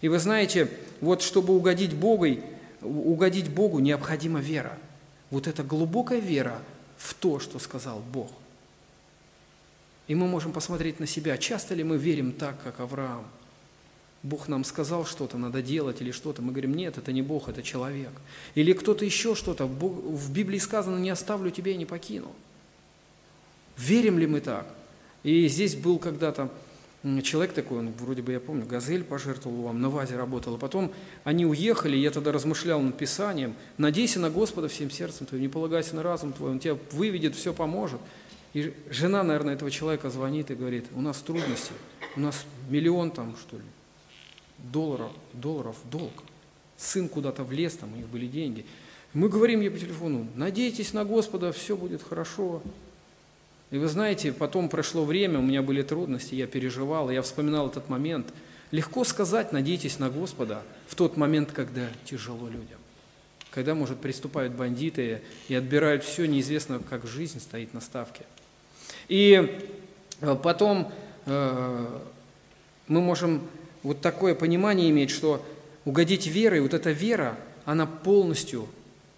И 0.00 0.08
вы 0.08 0.18
знаете, 0.18 0.68
вот 1.00 1.22
чтобы 1.22 1.54
угодить 1.54 1.94
Богу, 1.94 2.26
угодить 2.80 3.48
Богу 3.48 3.78
необходима 3.78 4.40
вера. 4.40 4.78
Вот 5.30 5.46
эта 5.46 5.62
глубокая 5.62 6.18
вера 6.18 6.60
в 6.96 7.14
то, 7.14 7.38
что 7.38 7.58
сказал 7.58 8.02
Бог. 8.12 8.30
И 10.08 10.14
мы 10.14 10.26
можем 10.26 10.52
посмотреть 10.52 11.00
на 11.00 11.06
себя, 11.06 11.38
часто 11.38 11.74
ли 11.74 11.84
мы 11.84 11.96
верим 11.96 12.32
так, 12.32 12.62
как 12.62 12.80
Авраам. 12.80 13.26
Бог 14.22 14.48
нам 14.48 14.64
сказал 14.64 15.04
что-то, 15.04 15.36
надо 15.36 15.62
делать 15.62 16.00
или 16.00 16.12
что-то. 16.12 16.42
Мы 16.42 16.52
говорим, 16.52 16.74
нет, 16.74 16.96
это 16.98 17.12
не 17.12 17.22
Бог, 17.22 17.48
это 17.48 17.62
человек. 17.62 18.12
Или 18.54 18.72
кто-то 18.72 19.04
еще 19.04 19.34
что-то. 19.34 19.66
В 19.66 20.32
Библии 20.32 20.58
сказано, 20.58 20.98
не 20.98 21.10
оставлю 21.10 21.50
тебя 21.50 21.72
и 21.72 21.76
не 21.76 21.86
покину. 21.86 22.32
Верим 23.76 24.18
ли 24.18 24.26
мы 24.26 24.40
так? 24.40 24.66
И 25.24 25.48
здесь 25.48 25.74
был 25.74 25.98
когда-то 25.98 26.50
человек 27.22 27.52
такой, 27.52 27.78
он 27.78 27.92
вроде 27.98 28.22
бы, 28.22 28.30
я 28.32 28.38
помню, 28.38 28.64
«Газель» 28.64 29.02
пожертвовал 29.02 29.62
вам, 29.62 29.80
на 29.80 29.90
ВАЗе 29.90 30.16
работал. 30.16 30.54
А 30.54 30.58
потом 30.58 30.92
они 31.24 31.44
уехали, 31.44 31.96
я 31.96 32.10
тогда 32.10 32.30
размышлял 32.30 32.80
над 32.80 32.96
Писанием. 32.96 33.54
«Надейся 33.76 34.20
на 34.20 34.30
Господа 34.30 34.68
всем 34.68 34.90
сердцем 34.90 35.26
твоим, 35.26 35.42
не 35.42 35.48
полагайся 35.48 35.96
на 35.96 36.02
разум 36.04 36.32
твой, 36.32 36.52
Он 36.52 36.60
тебя 36.60 36.78
выведет, 36.92 37.34
все 37.34 37.52
поможет». 37.52 38.00
И 38.54 38.72
жена, 38.90 39.22
наверное, 39.22 39.54
этого 39.54 39.70
человека 39.70 40.10
звонит 40.10 40.50
и 40.50 40.54
говорит, 40.54 40.84
у 40.94 41.00
нас 41.00 41.18
трудности, 41.18 41.72
у 42.16 42.20
нас 42.20 42.44
миллион 42.68 43.10
там, 43.10 43.34
что 43.40 43.56
ли, 43.56 43.62
долларов, 44.62 45.12
долларов 45.32 45.76
долг. 45.90 46.24
Сын 46.76 47.08
куда-то 47.08 47.44
влез, 47.44 47.74
там 47.74 47.92
у 47.92 47.96
них 47.96 48.08
были 48.08 48.26
деньги. 48.26 48.64
Мы 49.14 49.28
говорим 49.28 49.60
ей 49.60 49.70
по 49.70 49.78
телефону, 49.78 50.26
надейтесь 50.34 50.92
на 50.92 51.04
Господа, 51.04 51.52
все 51.52 51.76
будет 51.76 52.02
хорошо. 52.02 52.62
И 53.70 53.78
вы 53.78 53.88
знаете, 53.88 54.32
потом 54.32 54.68
прошло 54.68 55.04
время, 55.04 55.38
у 55.38 55.42
меня 55.42 55.62
были 55.62 55.82
трудности, 55.82 56.34
я 56.34 56.46
переживал, 56.46 57.10
я 57.10 57.22
вспоминал 57.22 57.68
этот 57.68 57.88
момент. 57.88 58.32
Легко 58.70 59.04
сказать, 59.04 59.52
надейтесь 59.52 59.98
на 59.98 60.08
Господа 60.08 60.62
в 60.86 60.94
тот 60.94 61.16
момент, 61.16 61.52
когда 61.52 61.88
тяжело 62.04 62.48
людям. 62.48 62.78
Когда, 63.50 63.74
может, 63.74 63.98
приступают 64.00 64.54
бандиты 64.54 65.20
и 65.48 65.54
отбирают 65.54 66.04
все, 66.04 66.26
неизвестно, 66.26 66.80
как 66.80 67.06
жизнь 67.06 67.38
стоит 67.38 67.74
на 67.74 67.82
ставке. 67.82 68.24
И 69.08 69.60
э, 70.20 70.36
потом 70.42 70.90
э, 71.26 72.00
мы 72.88 73.00
можем 73.02 73.42
вот 73.82 74.00
такое 74.00 74.34
понимание 74.34 74.90
иметь, 74.90 75.10
что 75.10 75.44
угодить 75.84 76.26
верой, 76.26 76.60
вот 76.60 76.74
эта 76.74 76.90
вера, 76.90 77.38
она 77.64 77.86
полностью, 77.86 78.68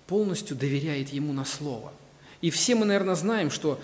полностью 0.07 0.57
доверяет 0.57 1.11
Ему 1.11 1.33
на 1.33 1.45
Слово. 1.45 1.93
И 2.41 2.51
все 2.51 2.75
мы, 2.75 2.85
наверное, 2.85 3.15
знаем, 3.15 3.51
что 3.51 3.81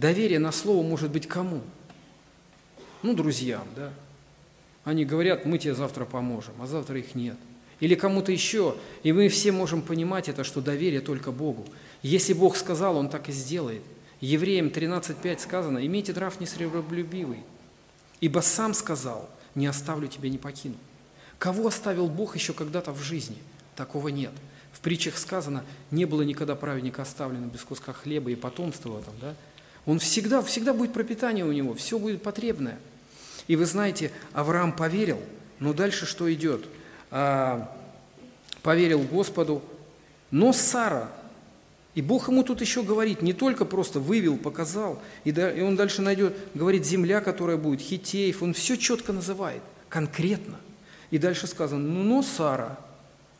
Доверие 0.00 0.38
на 0.38 0.52
слово 0.52 0.82
может 0.82 1.10
быть 1.10 1.26
кому? 1.26 1.60
Ну, 3.02 3.14
друзьям, 3.14 3.66
да. 3.74 3.92
Они 4.84 5.04
говорят, 5.04 5.44
мы 5.44 5.58
тебе 5.58 5.74
завтра 5.74 6.04
поможем, 6.04 6.54
а 6.60 6.66
завтра 6.66 6.98
их 6.98 7.14
нет. 7.14 7.36
Или 7.80 7.94
кому-то 7.94 8.30
еще. 8.30 8.76
И 9.02 9.12
мы 9.12 9.28
все 9.28 9.52
можем 9.52 9.82
понимать 9.82 10.28
это, 10.28 10.44
что 10.44 10.60
доверие 10.60 11.00
только 11.00 11.32
Богу. 11.32 11.66
Если 12.02 12.32
Бог 12.32 12.56
сказал, 12.56 12.96
Он 12.96 13.08
так 13.08 13.28
и 13.28 13.32
сделает. 13.32 13.82
Евреям 14.20 14.68
13.5 14.68 15.38
сказано, 15.38 15.84
имейте 15.84 16.12
нрав 16.12 16.40
несребролюбивый, 16.40 17.40
ибо 18.20 18.40
сам 18.40 18.74
сказал, 18.74 19.30
не 19.54 19.66
оставлю 19.66 20.08
тебя, 20.08 20.28
не 20.28 20.38
покину. 20.38 20.76
Кого 21.38 21.68
оставил 21.68 22.08
Бог 22.08 22.34
еще 22.34 22.52
когда-то 22.52 22.92
в 22.92 23.00
жизни? 23.02 23.38
Такого 23.76 24.08
нет. 24.08 24.32
В 24.72 24.80
притчах 24.80 25.18
сказано, 25.18 25.64
не 25.90 26.04
было 26.04 26.22
никогда 26.22 26.54
праведника 26.54 27.02
оставлено 27.02 27.46
без 27.46 27.62
куска 27.62 27.92
хлеба 27.92 28.30
и 28.30 28.34
потомства 28.34 28.98
этом, 28.98 29.14
да? 29.20 29.34
Он 29.86 29.98
всегда, 29.98 30.42
всегда 30.42 30.74
будет 30.74 30.92
пропитание 30.92 31.44
у 31.44 31.52
него, 31.52 31.74
все 31.74 31.98
будет 31.98 32.22
потребное. 32.22 32.78
И 33.46 33.56
вы 33.56 33.66
знаете, 33.66 34.12
Авраам 34.32 34.72
поверил, 34.72 35.20
Но 35.58 35.72
дальше 35.72 36.06
что 36.06 36.32
идет? 36.32 36.64
А, 37.10 37.76
поверил 38.62 39.02
Господу, 39.02 39.62
но 40.30 40.52
Сара, 40.52 41.10
и 41.94 42.02
Бог 42.02 42.28
ему 42.28 42.44
тут 42.44 42.60
еще 42.60 42.82
говорит, 42.82 43.20
не 43.20 43.32
только 43.32 43.64
просто 43.64 43.98
вывел, 43.98 44.36
показал, 44.36 45.00
и, 45.24 45.32
он 45.60 45.74
дальше 45.74 46.02
найдет, 46.02 46.36
говорит, 46.54 46.86
земля, 46.86 47.20
которая 47.20 47.56
будет, 47.56 47.80
Хитеев, 47.80 48.42
он 48.42 48.54
все 48.54 48.76
четко 48.76 49.12
называет, 49.12 49.62
конкретно. 49.88 50.56
И 51.10 51.18
дальше 51.18 51.48
сказано, 51.48 51.82
ну, 51.82 52.04
но 52.04 52.22
Сара, 52.22 52.78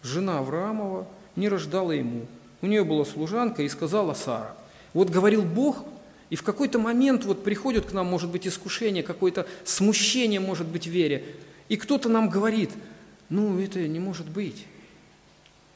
жена 0.02 0.38
Авраамова, 0.38 1.06
не 1.36 1.48
рождала 1.48 1.92
ему. 1.92 2.26
У 2.60 2.66
нее 2.66 2.84
была 2.84 3.04
служанка, 3.04 3.62
и 3.62 3.68
сказала 3.68 4.14
Сара. 4.14 4.56
Вот 4.94 5.10
говорил 5.10 5.42
Бог, 5.42 5.84
и 6.28 6.34
в 6.36 6.42
какой-то 6.42 6.80
момент 6.80 7.24
вот 7.24 7.44
приходит 7.44 7.86
к 7.86 7.92
нам, 7.92 8.06
может 8.06 8.30
быть, 8.30 8.48
искушение, 8.48 9.04
какое-то 9.04 9.46
смущение, 9.64 10.40
может 10.40 10.66
быть, 10.66 10.88
в 10.88 10.90
вере. 10.90 11.24
И 11.68 11.76
кто-то 11.76 12.08
нам 12.08 12.28
говорит, 12.28 12.70
ну, 13.28 13.60
это 13.60 13.86
не 13.86 14.00
может 14.00 14.28
быть. 14.28 14.66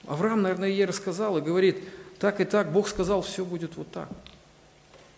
Авраам, 0.06 0.42
наверное, 0.42 0.68
ей 0.68 0.84
рассказал 0.84 1.38
и 1.38 1.40
говорит, 1.40 1.78
так 2.24 2.40
и 2.40 2.46
так, 2.46 2.72
Бог 2.72 2.88
сказал, 2.88 3.20
все 3.20 3.44
будет 3.44 3.76
вот 3.76 3.92
так. 3.92 4.08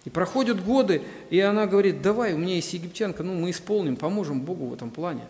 И 0.05 0.11
проходят 0.11 0.65
годы, 0.65 1.03
и 1.31 1.39
она 1.39 1.67
говорит, 1.67 2.03
давай, 2.03 2.35
у 2.35 2.37
меня 2.37 2.57
есть 2.57 2.73
египтянка, 2.75 3.23
ну, 3.23 3.33
мы 3.33 3.51
исполним, 3.51 3.95
поможем 3.95 4.41
Богу 4.41 4.67
в 4.67 4.75
этом 4.75 4.91
плане. 4.91 5.23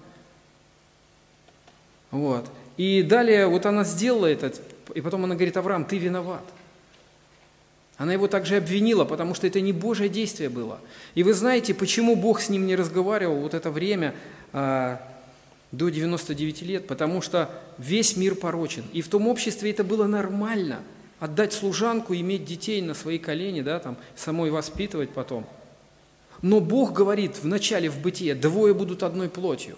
Вот. 2.10 2.46
И 2.78 3.02
далее 3.02 3.46
вот 3.46 3.66
она 3.66 3.84
сделала 3.84 4.24
это, 4.24 4.54
и 4.94 5.02
потом 5.02 5.24
она 5.24 5.34
говорит, 5.34 5.54
Авраам, 5.58 5.84
ты 5.84 5.98
виноват. 5.98 6.44
Она 7.98 8.14
его 8.14 8.26
также 8.26 8.56
обвинила, 8.56 9.04
потому 9.04 9.34
что 9.34 9.46
это 9.46 9.60
не 9.60 9.74
Божье 9.74 10.08
действие 10.08 10.48
было. 10.48 10.80
И 11.14 11.22
вы 11.24 11.34
знаете, 11.34 11.74
почему 11.74 12.16
Бог 12.16 12.40
с 12.40 12.48
ним 12.48 12.66
не 12.66 12.74
разговаривал 12.74 13.36
вот 13.36 13.52
это 13.52 13.70
время 13.70 14.14
а, 14.54 14.98
до 15.72 15.90
99 15.90 16.62
лет? 16.62 16.86
Потому 16.86 17.20
что 17.20 17.50
весь 17.76 18.16
мир 18.16 18.34
порочен. 18.34 18.84
И 18.94 19.02
в 19.02 19.08
том 19.08 19.28
обществе 19.28 19.70
это 19.70 19.84
было 19.84 20.06
нормально. 20.06 20.80
Отдать 21.18 21.52
служанку, 21.52 22.14
иметь 22.14 22.44
детей 22.44 22.82
на 22.82 22.94
свои 22.94 23.18
колени, 23.18 23.62
да, 23.62 23.78
там, 23.78 23.96
самой 24.14 24.50
воспитывать 24.50 25.10
потом. 25.10 25.46
Но 26.42 26.60
Бог 26.60 26.92
говорит 26.92 27.36
в 27.42 27.46
начале 27.46 27.88
в 27.88 27.98
бытие, 28.00 28.34
двое 28.34 28.74
будут 28.74 29.02
одной 29.02 29.28
плотью. 29.28 29.76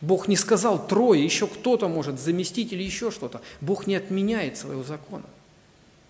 Бог 0.00 0.28
не 0.28 0.36
сказал 0.36 0.86
трое, 0.86 1.22
еще 1.22 1.46
кто-то 1.46 1.88
может 1.88 2.18
заместить 2.18 2.72
или 2.72 2.82
еще 2.82 3.10
что-то. 3.10 3.42
Бог 3.60 3.86
не 3.86 3.96
отменяет 3.96 4.56
своего 4.56 4.82
закона. 4.82 5.26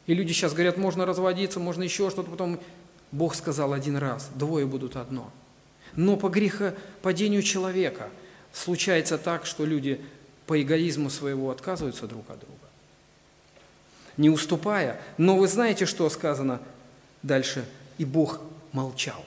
И 0.07 0.15
люди 0.15 0.33
сейчас 0.33 0.53
говорят, 0.53 0.77
можно 0.77 1.07
разводиться, 1.07 1.59
можно 1.59 1.83
еще 1.83 2.11
что-то, 2.11 2.31
потом 2.31 2.61
Бог 3.13 3.35
сказал 3.35 3.73
один 3.73 3.97
раз, 3.97 4.31
двое 4.35 4.67
будут 4.67 4.97
одно. 4.97 5.31
Но 5.97 6.17
по 6.17 6.29
грехопадению 6.29 7.43
человека 7.43 8.09
случается 8.53 9.19
так, 9.19 9.45
что 9.47 9.65
люди 9.65 10.01
по 10.47 10.61
эгоизму 10.61 11.11
своего 11.11 11.51
отказываются 11.51 12.07
друг 12.07 12.29
от 12.31 12.41
друга, 12.41 12.60
не 14.21 14.31
уступая. 14.31 15.01
Но 15.19 15.37
вы 15.37 15.49
знаете, 15.49 15.87
что 15.87 16.09
сказано 16.11 16.61
дальше? 17.23 17.65
И 17.99 18.05
Бог 18.05 18.41
молчал. 18.73 19.25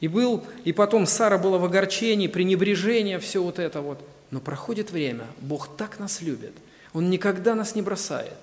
И 0.00 0.08
был, 0.08 0.44
и 0.64 0.72
потом 0.72 1.06
Сара 1.06 1.38
была 1.38 1.58
в 1.58 1.64
огорчении, 1.64 2.26
пренебрежение, 2.26 3.18
все 3.18 3.42
вот 3.42 3.58
это 3.58 3.80
вот. 3.80 4.06
Но 4.30 4.40
проходит 4.40 4.90
время, 4.90 5.24
Бог 5.40 5.76
так 5.76 5.98
нас 5.98 6.20
любит, 6.20 6.52
Он 6.92 7.08
никогда 7.08 7.54
нас 7.54 7.74
не 7.74 7.82
бросает– 7.82 8.34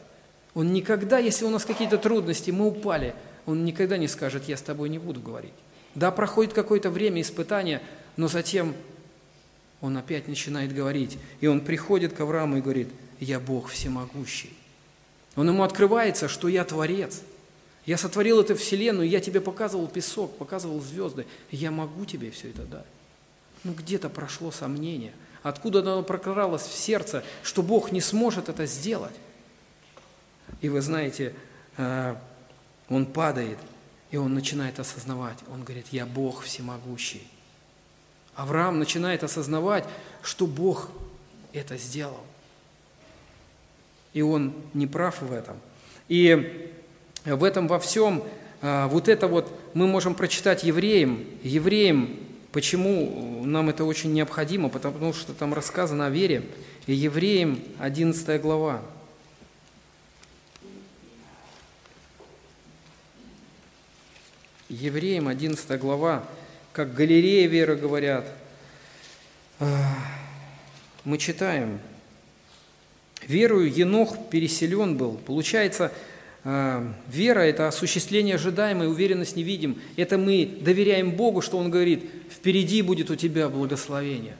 он 0.53 0.73
никогда, 0.73 1.19
если 1.19 1.45
у 1.45 1.49
нас 1.49 1.65
какие-то 1.65 1.97
трудности, 1.97 2.51
мы 2.51 2.67
упали, 2.67 3.13
он 3.45 3.65
никогда 3.65 3.97
не 3.97 4.07
скажет, 4.07 4.47
я 4.47 4.57
с 4.57 4.61
тобой 4.61 4.89
не 4.89 4.99
буду 4.99 5.21
говорить. 5.21 5.53
Да, 5.95 6.11
проходит 6.11 6.53
какое-то 6.53 6.89
время 6.89 7.21
испытания, 7.21 7.81
но 8.17 8.27
затем 8.27 8.73
он 9.81 9.97
опять 9.97 10.27
начинает 10.27 10.73
говорить. 10.73 11.17
И 11.39 11.47
он 11.47 11.61
приходит 11.61 12.13
к 12.13 12.19
Аврааму 12.19 12.57
и 12.57 12.61
говорит, 12.61 12.89
я 13.19 13.39
Бог 13.39 13.69
всемогущий. 13.69 14.51
Он 15.39 15.47
ему 15.47 15.63
открывается, 15.63 16.27
что 16.27 16.49
я 16.49 16.65
Творец. 16.65 17.21
Я 17.85 17.97
сотворил 17.97 18.41
эту 18.41 18.57
вселенную, 18.57 19.07
я 19.07 19.21
тебе 19.21 19.39
показывал 19.39 19.87
песок, 19.87 20.37
показывал 20.37 20.81
звезды. 20.81 21.25
Я 21.49 21.71
могу 21.71 22.03
тебе 22.03 22.29
все 22.29 22.49
это 22.49 22.63
дать. 22.63 22.85
Ну 23.63 23.71
где-то 23.71 24.09
прошло 24.09 24.51
сомнение. 24.51 25.13
Откуда 25.41 25.79
оно 25.79 26.03
прокралось 26.03 26.63
в 26.63 26.77
сердце, 26.77 27.23
что 27.41 27.63
Бог 27.63 27.93
не 27.93 28.01
сможет 28.01 28.49
это 28.49 28.65
сделать? 28.65 29.13
И 30.59 30.67
вы 30.67 30.81
знаете, 30.81 31.33
э, 31.77 32.15
он 32.89 33.05
падает, 33.05 33.59
и 34.11 34.17
он 34.17 34.33
начинает 34.33 34.77
осознавать. 34.77 35.37
Он 35.53 35.63
говорит, 35.63 35.87
я 35.91 36.05
Бог 36.05 36.43
всемогущий. 36.43 37.25
Авраам 38.35 38.77
начинает 38.77 39.23
осознавать, 39.23 39.85
что 40.21 40.47
Бог 40.47 40.89
это 41.53 41.77
сделал. 41.77 42.25
И 44.13 44.21
он 44.21 44.53
не 44.73 44.87
прав 44.87 45.21
в 45.21 45.31
этом. 45.31 45.57
И 46.07 46.69
в 47.25 47.43
этом 47.43 47.67
во 47.67 47.79
всем, 47.79 48.23
э, 48.61 48.87
вот 48.87 49.07
это 49.07 49.27
вот 49.27 49.51
мы 49.73 49.87
можем 49.87 50.15
прочитать 50.15 50.63
евреям. 50.63 51.23
Евреям, 51.43 52.17
почему 52.51 53.43
нам 53.45 53.69
это 53.69 53.85
очень 53.85 54.13
необходимо? 54.13 54.69
Потому 54.69 55.13
что 55.13 55.33
там 55.33 55.53
рассказано 55.53 56.07
о 56.07 56.09
вере. 56.09 56.43
И 56.87 56.93
евреям 56.93 57.59
11 57.77 58.41
глава. 58.41 58.81
Евреям 64.69 65.27
11 65.27 65.79
глава, 65.79 66.23
как 66.73 66.93
галерея 66.93 67.47
веры 67.47 67.75
говорят, 67.75 68.31
мы 71.03 71.17
читаем, 71.17 71.79
верою 73.29 73.71
Енох 73.71 74.29
переселен 74.29 74.97
был. 74.97 75.17
Получается, 75.25 75.93
а, 76.43 76.93
вера– 77.07 77.39
это 77.41 77.67
осуществление 77.67 78.35
ожидаемой, 78.35 78.87
уверенность 78.87 79.35
не 79.35 79.43
видим. 79.43 79.79
Это 79.95 80.17
мы 80.17 80.57
доверяем 80.61 81.11
Богу, 81.11 81.41
что 81.41 81.57
Он 81.57 81.69
говорит, 81.69 82.09
впереди 82.29 82.81
будет 82.81 83.09
у 83.09 83.15
тебя 83.15 83.47
благословение, 83.49 84.35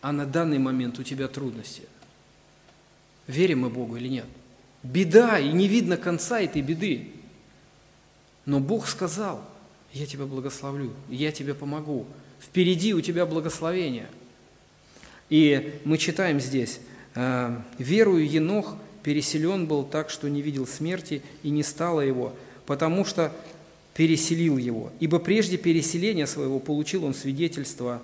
а 0.00 0.12
на 0.12 0.26
данный 0.26 0.58
момент 0.58 0.98
у 0.98 1.02
тебя 1.02 1.26
трудности. 1.26 1.82
Верим 3.26 3.60
мы 3.60 3.70
Богу 3.70 3.96
или 3.96 4.08
нет? 4.08 4.26
Беда, 4.82 5.38
и 5.38 5.50
не 5.52 5.68
видно 5.68 5.96
конца 5.96 6.40
этой 6.40 6.60
беды. 6.60 7.08
Но 8.44 8.58
Бог 8.58 8.88
сказал, 8.88 9.42
я 9.92 10.06
тебя 10.06 10.26
благословлю, 10.26 10.92
я 11.08 11.30
тебе 11.30 11.54
помогу, 11.54 12.06
впереди 12.40 12.92
у 12.92 13.00
тебя 13.00 13.24
благословение. 13.24 14.08
И 15.30 15.80
мы 15.84 15.98
читаем 15.98 16.40
здесь, 16.40 16.80
«Э, 16.80 16.91
«Верую 17.14 18.28
Енох 18.28 18.76
переселен 19.02 19.66
был 19.66 19.84
так, 19.84 20.10
что 20.10 20.28
не 20.28 20.42
видел 20.42 20.66
смерти, 20.66 21.22
и 21.42 21.50
не 21.50 21.62
стало 21.62 22.00
его, 22.00 22.34
потому 22.66 23.04
что 23.04 23.32
переселил 23.94 24.56
его. 24.56 24.90
Ибо 25.00 25.18
прежде 25.18 25.58
переселения 25.58 26.26
своего 26.26 26.58
получил 26.58 27.04
он 27.04 27.14
свидетельство, 27.14 28.00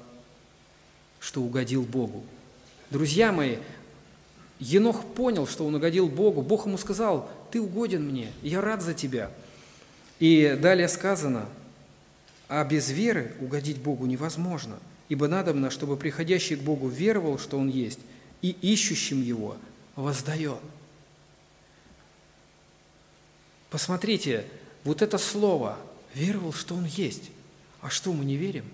что 1.20 1.42
угодил 1.42 1.82
Богу». 1.82 2.24
Друзья 2.90 3.32
мои, 3.32 3.56
Енох 4.60 5.04
понял, 5.04 5.46
что 5.46 5.66
он 5.66 5.74
угодил 5.74 6.08
Богу. 6.08 6.42
Бог 6.42 6.66
ему 6.66 6.78
сказал, 6.78 7.30
ты 7.50 7.60
угоден 7.60 8.08
мне, 8.08 8.32
я 8.42 8.60
рад 8.60 8.82
за 8.82 8.94
тебя– 8.94 9.30
и 10.18 10.58
далее 10.60 10.88
сказано, 10.88 11.46
а 12.48 12.64
без 12.64 12.90
веры 12.90 13.32
угодить 13.40 13.78
Богу 13.78 14.06
невозможно, 14.06 14.76
ибо 15.08 15.28
надобно, 15.28 15.70
чтобы 15.70 15.96
приходящий 15.96 16.56
к 16.56 16.60
Богу 16.60 16.88
веровал, 16.88 17.38
что 17.38 17.58
Он 17.58 17.68
есть, 17.68 18.00
и 18.42 18.50
ищущим 18.50 19.22
Его 19.22 19.56
воздает. 19.96 20.60
Посмотрите, 23.70 24.46
вот 24.84 25.02
это 25.02 25.18
слово 25.18 25.78
«веровал, 26.14 26.52
что 26.52 26.74
Он 26.74 26.84
есть». 26.84 27.30
А 27.80 27.90
что, 27.90 28.12
мы 28.12 28.24
не 28.24 28.36
верим? 28.36 28.64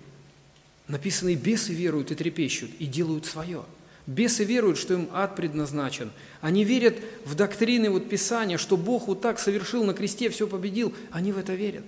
Написано, 0.87 1.29
и 1.29 1.35
бесы 1.35 1.73
веруют 1.73 2.11
и 2.11 2.15
трепещут, 2.15 2.71
и 2.79 2.85
делают 2.85 3.25
свое– 3.25 3.63
Бесы 4.07 4.43
веруют, 4.43 4.77
что 4.77 4.93
им 4.93 5.09
ад 5.11 5.35
предназначен. 5.35 6.11
Они 6.39 6.63
верят 6.63 6.95
в 7.25 7.33
доктрины 7.33 7.89
вот 7.89 8.07
Писания, 8.07 8.57
что 8.57 8.77
Бог 8.77 9.07
вот 9.07 9.21
так 9.21 9.39
совершил 9.39 9.83
на 9.83 9.93
кресте, 9.93 10.29
все 10.29 10.47
победил. 10.47 10.93
Они 11.11 11.31
в 11.31 11.37
это 11.39 11.55
верят. 11.55 11.83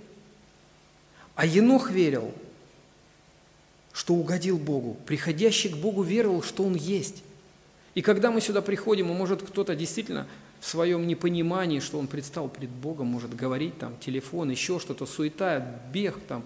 А 1.36 1.46
Енох 1.46 1.90
верил, 1.90 2.34
что 3.92 4.14
угодил 4.14 4.58
Богу. 4.58 4.96
Приходящий 5.06 5.70
к 5.70 5.76
Богу 5.76 6.02
веровал, 6.02 6.42
что 6.42 6.64
Он 6.64 6.74
есть. 6.74 7.22
И 7.98 8.00
когда 8.00 8.30
мы 8.30 8.40
сюда 8.40 8.62
приходим, 8.62 9.10
и 9.10 9.12
может 9.12 9.42
кто-то 9.42 9.74
действительно 9.74 10.28
в 10.60 10.68
своем 10.68 11.08
непонимании, 11.08 11.80
что 11.80 11.98
он 11.98 12.06
предстал 12.06 12.48
пред 12.48 12.70
Богом, 12.70 13.08
может 13.08 13.34
говорить 13.34 13.76
там 13.76 13.98
телефон, 13.98 14.50
еще 14.50 14.78
что-то, 14.78 15.04
суета, 15.04 15.80
бег 15.92 16.16
там, 16.28 16.44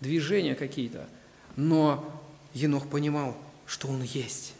движения 0.00 0.56
какие-то. 0.56 1.08
Но 1.54 2.20
Енох 2.54 2.88
понимал, 2.88 3.36
что 3.66 3.86
он 3.86 4.02
есть 4.02 4.54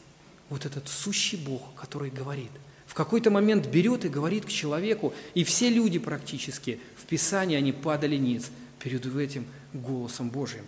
вот 0.51 0.67
этот 0.67 0.87
сущий 0.87 1.37
Бог, 1.37 1.75
который 1.75 2.11
говорит. 2.11 2.53
В 2.87 2.95
какой-то 2.95 3.33
момент 3.33 3.67
берет 3.67 4.05
и 4.05 4.09
говорит 4.09 4.45
к 4.45 4.51
человеку, 4.51 5.13
и 5.35 5.43
все 5.43 5.69
люди 5.69 5.99
практически 5.99 6.79
в 6.97 7.07
Писании, 7.07 7.57
они 7.57 7.73
падали 7.73 8.15
ниц 8.15 8.53
перед 8.79 9.05
этим 9.05 9.47
голосом 9.73 10.31
Божьим. 10.31 10.65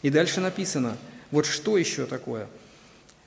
И 0.00 0.08
дальше 0.08 0.40
написано, 0.40 0.96
вот 1.30 1.44
что 1.44 1.76
еще 1.76 2.06
такое. 2.06 2.48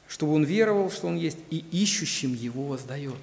Чтобы 0.07 0.33
он 0.33 0.43
веровал, 0.43 0.91
что 0.91 1.07
он 1.07 1.17
есть, 1.17 1.37
и 1.49 1.63
ищущим 1.71 2.33
его 2.33 2.65
воздает. 2.65 3.15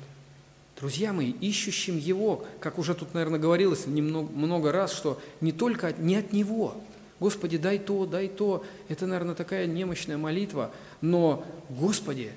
Друзья 0.83 1.13
мои, 1.13 1.31
ищущим 1.31 1.97
Его, 1.97 2.45
как 2.59 2.77
уже 2.77 2.97
тут, 2.97 3.15
наверное, 3.15 3.39
говорилось 3.39 3.87
немного, 3.87 4.33
много 4.33 4.73
раз, 4.73 4.93
что 4.93 5.23
не 5.41 5.53
только 5.53 5.87
от, 5.87 6.01
не 6.01 6.17
от 6.17 6.33
Него. 6.33 6.75
Господи, 7.21 7.57
дай 7.57 7.79
то, 7.79 8.05
дай 8.05 8.27
то. 8.27 8.65
Это, 8.89 9.07
наверное, 9.07 9.37
такая 9.37 9.67
немощная 9.67 10.17
молитва. 10.17 10.73
Но, 11.01 11.47
Господи, 11.69 12.33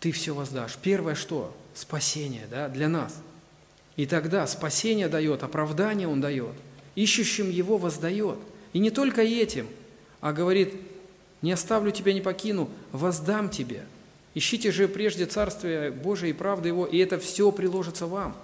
Ты 0.00 0.10
все 0.10 0.34
воздашь. 0.34 0.76
Первое 0.82 1.14
что? 1.14 1.56
Спасение 1.72 2.48
да, 2.50 2.68
для 2.68 2.88
нас. 2.88 3.14
И 3.94 4.04
тогда 4.04 4.44
спасение 4.48 5.06
дает, 5.06 5.44
оправдание 5.44 6.08
Он 6.08 6.20
дает. 6.20 6.56
Ищущим 6.96 7.48
Его 7.48 7.78
воздает. 7.78 8.40
И 8.72 8.80
не 8.80 8.90
только 8.90 9.22
этим, 9.22 9.68
а 10.20 10.32
говорит, 10.32 10.74
не 11.42 11.52
оставлю 11.52 11.90
тебя, 11.90 12.12
не 12.12 12.20
покину, 12.20 12.68
воздам 12.92 13.48
тебе– 13.48 13.84
Ищите 14.38 14.70
же 14.70 14.86
прежде 14.86 15.26
Царствие 15.26 15.90
Божие 15.90 16.30
и 16.30 16.32
правды 16.32 16.68
Его, 16.68 16.86
и 16.86 16.98
это 16.98 17.18
все 17.18 17.50
приложится 17.50 18.06
вам. 18.06 18.36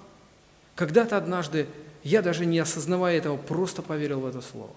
Когда-то 0.74 1.16
однажды, 1.16 1.68
я 2.02 2.20
даже 2.20 2.46
не 2.46 2.59
осознавая 2.59 3.16
этого, 3.16 3.37
просто 3.37 3.80
поверил 3.80 4.18
в 4.18 4.26
это 4.26 4.40
слово. 4.40 4.72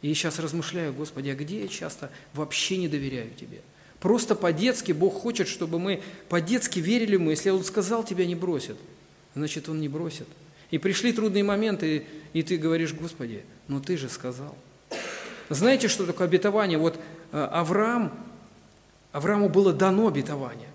И 0.00 0.14
сейчас 0.14 0.38
размышляю, 0.38 0.94
Господи, 0.94 1.28
а 1.28 1.34
где 1.34 1.60
я 1.60 1.68
часто 1.68 2.10
вообще 2.32 2.78
не 2.78 2.88
доверяю 2.88 3.30
Тебе? 3.38 3.60
Просто 4.00 4.34
по-детски 4.34 4.92
Бог 4.92 5.20
хочет, 5.20 5.46
чтобы 5.46 5.78
мы 5.78 6.02
по-детски 6.30 6.78
верили 6.78 7.14
ему. 7.14 7.28
Если 7.28 7.50
Он 7.50 7.62
сказал, 7.62 8.02
тебя 8.02 8.24
не 8.24 8.34
бросит, 8.34 8.78
значит, 9.34 9.68
Он 9.68 9.78
не 9.78 9.88
бросит. 9.88 10.26
И 10.70 10.78
пришли 10.78 11.12
трудные 11.12 11.44
моменты, 11.44 12.06
и 12.32 12.42
ты 12.42 12.56
говоришь, 12.56 12.94
Господи, 12.94 13.42
ну 13.68 13.78
Ты 13.80 13.98
же 13.98 14.08
сказал. 14.08 14.56
Знаете, 15.50 15.88
что 15.88 16.06
такое 16.06 16.26
обетование? 16.26 16.78
Вот 16.78 16.98
Авраам, 17.32 18.12
Аврааму 19.12 19.48
было 19.48 19.72
дано 19.72 20.08
обетование. 20.08 20.68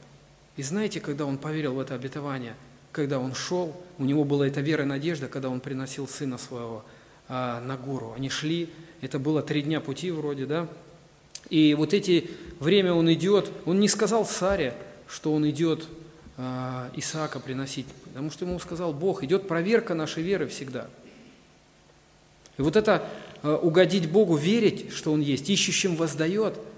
И 0.57 0.63
знаете, 0.63 0.99
когда 0.99 1.25
он 1.25 1.37
поверил 1.37 1.75
в 1.75 1.79
это 1.79 1.95
обетование, 1.95 2.55
когда 2.91 3.19
он 3.19 3.33
шел, 3.33 3.75
у 3.97 4.03
него 4.03 4.23
была 4.23 4.47
эта 4.47 4.61
вера 4.61 4.83
и 4.83 4.85
надежда, 4.85 5.27
когда 5.27 5.49
он 5.49 5.59
приносил 5.59 6.07
сына 6.07 6.37
своего 6.37 6.83
а, 7.27 7.61
на 7.61 7.77
гору. 7.77 8.13
Они 8.15 8.29
шли, 8.29 8.69
это 8.99 9.17
было 9.17 9.41
три 9.41 9.61
дня 9.61 9.79
пути 9.79 10.11
вроде, 10.11 10.45
да? 10.45 10.67
И 11.49 11.73
вот 11.73 11.93
эти 11.93 12.29
время 12.59 12.93
он 12.93 13.11
идет, 13.13 13.51
он 13.65 13.79
не 13.79 13.87
сказал 13.87 14.25
Саре, 14.25 14.73
что 15.07 15.33
он 15.33 15.49
идет 15.49 15.87
а, 16.37 16.89
Исаака 16.95 17.39
приносить, 17.39 17.87
потому 18.05 18.31
что 18.31 18.45
ему 18.45 18.59
сказал 18.59 18.93
Бог, 18.93 19.23
идет 19.23 19.47
проверка 19.47 19.93
нашей 19.93 20.23
веры 20.23 20.47
всегда. 20.47 20.87
И 22.57 22.61
вот 22.61 22.75
это 22.75 23.07
угодить 23.43 24.09
Богу, 24.09 24.35
верить, 24.35 24.91
что 24.91 25.11
Он 25.11 25.21
есть, 25.21 25.49
ищущим 25.49 25.95
воздает– 25.95 26.59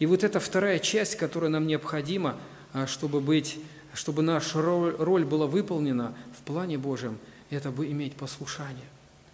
и 0.00 0.06
вот 0.06 0.24
эта 0.24 0.40
вторая 0.40 0.78
часть, 0.80 1.16
которая 1.16 1.50
нам 1.50 1.66
необходима, 1.66 2.36
а, 2.72 2.86
чтобы, 2.86 3.20
быть, 3.20 3.58
чтобы 3.92 4.22
наша 4.22 4.60
роль 4.60 5.24
была 5.24 5.46
выполнена 5.46 6.14
в 6.36 6.42
плане 6.42 6.78
Божьем, 6.78 7.18
это 7.50 7.70
бы 7.70 7.86
иметь 7.86 8.14
послушание. 8.14 8.86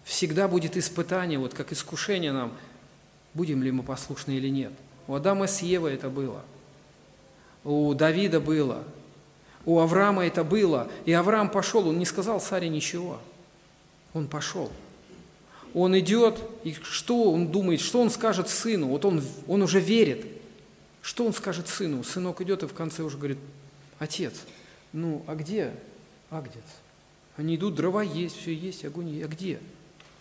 Всегда 0.03 0.47
будет 0.47 0.75
испытание, 0.75 1.39
вот 1.39 1.53
как 1.53 1.71
искушение 1.71 2.33
нам, 2.33 2.51
будем 3.33 3.63
ли 3.63 3.71
мы 3.71 3.81
послушны 3.81 4.31
или 4.31 4.49
нет. 4.49 4.73
У 5.07 5.15
Адама 5.15 5.47
с 5.47 5.61
Евой 5.61 5.93
это 5.93 6.09
было, 6.09 6.43
у 7.63 7.93
Давида 7.93 8.41
было, 8.41 8.83
у 9.65 9.79
Авраама 9.79 10.25
это 10.25 10.43
было. 10.43 10.89
И 11.05 11.13
Авраам 11.13 11.49
пошел, 11.49 11.87
он 11.87 11.97
не 11.97 12.05
сказал 12.05 12.41
Саре 12.41 12.67
ничего. 12.67 13.21
Он 14.13 14.27
пошел. 14.27 14.69
Он 15.73 15.97
идет, 15.99 16.39
и 16.63 16.75
что 16.81 17.31
он 17.31 17.51
думает, 17.51 17.81
что 17.81 18.01
он 18.01 18.09
скажет 18.09 18.49
сыну? 18.49 18.87
Вот 18.87 19.05
он, 19.05 19.21
он 19.47 19.61
уже 19.61 19.79
верит– 19.79 20.25
что 21.07 21.25
он 21.25 21.31
скажет 21.31 21.69
сыну? 21.69 22.03
Сынок 22.03 22.41
идет 22.41 22.63
и 22.63 22.67
в 22.67 22.73
конце 22.73 23.01
уже 23.01 23.15
говорит, 23.17 23.37
отец, 23.97 24.33
ну 24.91 25.23
а 25.25 25.35
где 25.35 25.71
Агдец? 26.29 26.65
Они 27.37 27.55
идут, 27.55 27.75
дрова 27.75 28.03
есть, 28.03 28.35
все 28.35 28.53
есть, 28.53 28.83
огонь 28.83 29.11
есть. 29.11 29.23
А 29.23 29.29
где? 29.29 29.61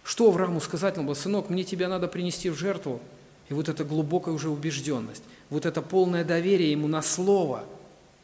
Что 0.04 0.28
Аврааму 0.28 0.60
сказать 0.60 0.94
надо 0.94 1.08
было? 1.08 1.14
Сынок, 1.14 1.50
мне 1.50 1.64
тебя 1.64 1.88
надо 1.88 2.06
принести 2.06 2.50
в 2.50 2.54
жертву. 2.54 3.00
И 3.48 3.54
вот 3.54 3.68
эта 3.68 3.82
глубокая 3.82 4.32
уже 4.32 4.48
убежденность, 4.48 5.24
вот 5.50 5.66
это 5.66 5.82
полное 5.82 6.24
доверие 6.24 6.70
ему 6.70 6.86
на 6.86 7.02
слово, 7.02 7.64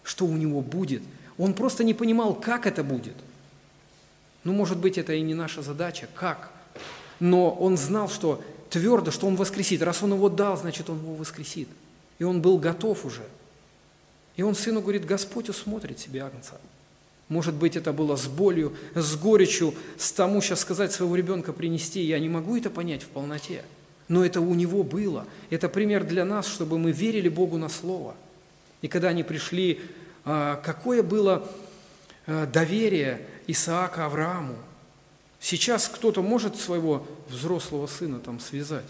что 0.04 0.24
у 0.24 0.36
него 0.36 0.60
будет. 0.60 1.02
Он 1.38 1.54
просто 1.54 1.82
не 1.82 1.94
понимал, 1.94 2.32
как 2.32 2.68
это 2.68 2.84
будет. 2.84 3.16
Ну, 4.44 4.52
может 4.52 4.78
быть, 4.78 4.98
это 4.98 5.14
и 5.14 5.20
не 5.22 5.34
наша 5.34 5.62
задача, 5.62 6.08
как. 6.14 6.52
Но 7.22 7.52
он 7.52 7.76
знал, 7.76 8.08
что 8.08 8.42
твердо, 8.68 9.12
что 9.12 9.28
он 9.28 9.36
воскресит. 9.36 9.80
Раз 9.80 10.02
он 10.02 10.12
его 10.12 10.28
дал, 10.28 10.56
значит, 10.56 10.90
он 10.90 10.98
его 10.98 11.14
воскресит. 11.14 11.68
И 12.18 12.24
он 12.24 12.42
был 12.42 12.58
готов 12.58 13.04
уже. 13.04 13.22
И 14.34 14.42
он 14.42 14.56
сыну 14.56 14.80
говорит, 14.80 15.04
Господь 15.04 15.48
усмотрит 15.48 16.00
себе 16.00 16.24
агнца. 16.24 16.60
Может 17.28 17.54
быть, 17.54 17.76
это 17.76 17.92
было 17.92 18.16
с 18.16 18.26
болью, 18.26 18.76
с 18.96 19.14
горечью, 19.14 19.72
с 19.96 20.10
тому 20.10 20.40
сейчас 20.40 20.58
сказать 20.62 20.90
своего 20.90 21.14
ребенка 21.14 21.52
принести. 21.52 22.00
Я 22.02 22.18
не 22.18 22.28
могу 22.28 22.56
это 22.56 22.70
понять 22.70 23.04
в 23.04 23.06
полноте. 23.06 23.62
Но 24.08 24.24
это 24.24 24.40
у 24.40 24.52
него 24.52 24.82
было. 24.82 25.24
Это 25.48 25.68
пример 25.68 26.02
для 26.02 26.24
нас, 26.24 26.48
чтобы 26.48 26.76
мы 26.76 26.90
верили 26.90 27.28
Богу 27.28 27.56
на 27.56 27.68
Слово. 27.68 28.16
И 28.80 28.88
когда 28.88 29.10
они 29.10 29.22
пришли, 29.22 29.80
а, 30.24 30.56
какое 30.56 31.04
было 31.04 31.48
а, 32.26 32.46
доверие 32.46 33.24
Исаака 33.46 34.06
Аврааму. 34.06 34.56
Сейчас 35.42 35.88
кто-то 35.88 36.22
может 36.22 36.54
своего 36.54 37.04
взрослого 37.28 37.88
сына 37.88 38.20
там 38.20 38.38
связать. 38.38 38.86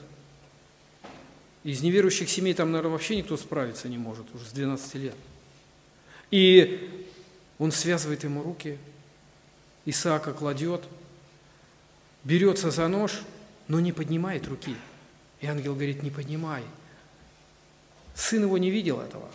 Из 1.64 1.80
неверующих 1.80 2.28
семей 2.28 2.52
там, 2.52 2.70
наверное, 2.70 2.92
вообще 2.92 3.16
никто 3.16 3.38
справиться 3.38 3.88
не 3.88 3.96
может 3.96 4.26
уже 4.34 4.44
с 4.44 4.52
12 4.52 4.94
лет. 4.96 5.14
И 6.30 7.08
он 7.58 7.72
связывает 7.72 8.24
ему 8.24 8.42
руки, 8.42 8.76
Исаака 9.86 10.34
кладет, 10.34 10.82
берется 12.22 12.70
за 12.70 12.86
нож, 12.86 13.22
но 13.66 13.80
не 13.80 13.92
поднимает 13.92 14.46
руки. 14.46 14.76
И 15.40 15.46
ангел 15.46 15.72
говорит, 15.72 16.02
не 16.02 16.10
поднимай. 16.10 16.64
Сын 18.14 18.42
его 18.42 18.58
не 18.58 18.70
видел 18.70 19.00
этого, 19.00 19.28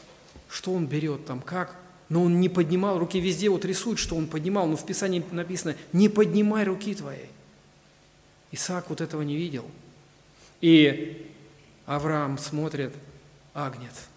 что 0.50 0.72
он 0.72 0.86
берет 0.86 1.26
там, 1.26 1.42
как, 1.42 1.76
но 2.10 2.24
он 2.24 2.40
не 2.40 2.50
поднимал 2.50 3.00
руки 3.00 3.20
везде, 3.20 3.50
вот 3.50 3.66
рисует, 3.66 4.00
что 4.00 4.16
он 4.16 4.28
поднимал, 4.28 4.68
но 4.68 4.78
в 4.78 4.86
Писании 4.86 5.24
написано, 5.32 5.76
не 5.92 6.10
поднимай 6.10 6.64
руки 6.64 6.96
твоей. 6.96 7.30
Исаак 8.52 8.90
вот 8.90 9.02
этого 9.02 9.22
не 9.24 9.36
видел. 9.36 9.66
И 10.62 11.30
Авраам 11.86 12.38
смотрит, 12.38 12.94
агнец. 13.54 14.08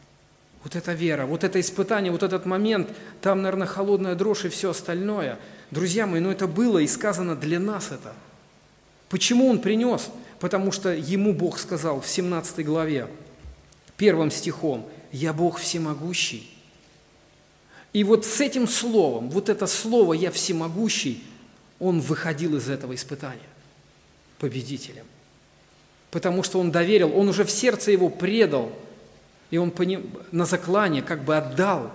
Вот 0.62 0.76
эта 0.76 0.92
вера, 0.92 1.24
вот 1.24 1.42
это 1.42 1.58
испытание, 1.58 2.12
вот 2.12 2.22
этот 2.22 2.44
момент, 2.44 2.90
там, 3.22 3.42
наверное, 3.42 3.66
холодная 3.66 4.14
дрожь 4.14 4.44
и 4.44 4.48
все 4.48 4.70
остальное. 4.70 5.38
Друзья 5.70 6.06
мои, 6.06 6.20
ну 6.20 6.30
это 6.30 6.46
было 6.46 6.78
и 6.78 6.86
сказано 6.86 7.34
для 7.34 7.58
нас 7.58 7.90
это. 7.90 8.12
Почему 9.08 9.48
он 9.48 9.60
принес? 9.60 10.10
Потому 10.38 10.70
что 10.70 10.92
ему 10.92 11.32
Бог 11.32 11.58
сказал 11.58 12.00
в 12.00 12.08
17 12.08 12.64
главе, 12.64 13.08
первым 13.96 14.30
стихом, 14.30 14.88
«Я 15.12 15.32
Бог 15.32 15.58
всемогущий». 15.58 16.49
И 17.92 18.04
вот 18.04 18.24
с 18.24 18.40
этим 18.40 18.68
словом, 18.68 19.30
вот 19.30 19.48
это 19.48 19.66
слово 19.66 20.14
«Я 20.14 20.30
всемогущий», 20.30 21.24
он 21.78 22.00
выходил 22.00 22.56
из 22.56 22.68
этого 22.68 22.94
испытания 22.94 23.40
победителем– 24.38 25.06
потому 26.10 26.42
что 26.42 26.58
он 26.58 26.70
доверил, 26.70 27.16
он 27.16 27.28
уже 27.28 27.44
в 27.44 27.50
сердце 27.50 27.92
его 27.92 28.08
предал, 28.08 28.72
и 29.50 29.58
он 29.58 29.72
на 30.32 30.44
заклане 30.44 31.02
как 31.02 31.24
бы 31.24 31.36
отдал. 31.36 31.92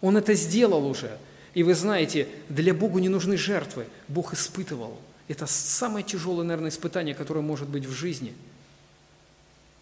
Он 0.00 0.16
это 0.16 0.34
сделал 0.34 0.86
уже. 0.86 1.18
И 1.54 1.62
вы 1.62 1.74
знаете, 1.74 2.28
для 2.48 2.72
Бога 2.72 3.00
не 3.00 3.08
нужны 3.08 3.36
жертвы. 3.36 3.86
Бог 4.08 4.32
испытывал. 4.32 4.98
Это 5.28 5.46
самое 5.46 6.04
тяжелое, 6.04 6.44
наверное, 6.44 6.70
испытание, 6.70 7.14
которое 7.14 7.40
может 7.40 7.68
быть 7.68 7.86
в 7.86 7.92
жизни. 7.92 8.34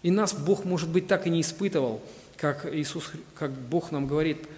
И 0.03 0.11
нас 0.11 0.33
Бог, 0.33 0.64
может 0.64 0.88
быть, 0.88 1.09
так 1.09 1.27
и 1.27 1.31
не 1.31 1.40
испытывал, 1.40 2.01
как 2.38 2.72
Иисус, 2.72 3.12
как 3.35 3.51
Бог 3.51 3.92
нам 3.92 4.07
говорит, 4.07 4.48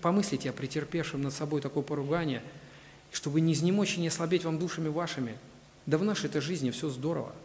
помыслите 0.00 0.50
о 0.50 0.52
претерпевшем 0.52 1.22
над 1.22 1.34
собой 1.34 1.60
такое 1.60 1.82
поругание, 1.82 2.42
чтобы 3.10 3.40
не 3.40 3.54
изнемочь 3.54 3.96
и 3.96 4.00
не 4.00 4.08
ослабеть 4.08 4.44
вам 4.44 4.58
душами 4.58 4.88
вашими. 4.88 5.36
Да 5.86 5.98
в 5.98 6.04
нашей-то 6.04 6.40
жизни 6.40 6.70
все 6.70 6.88
здорово– 6.88 7.32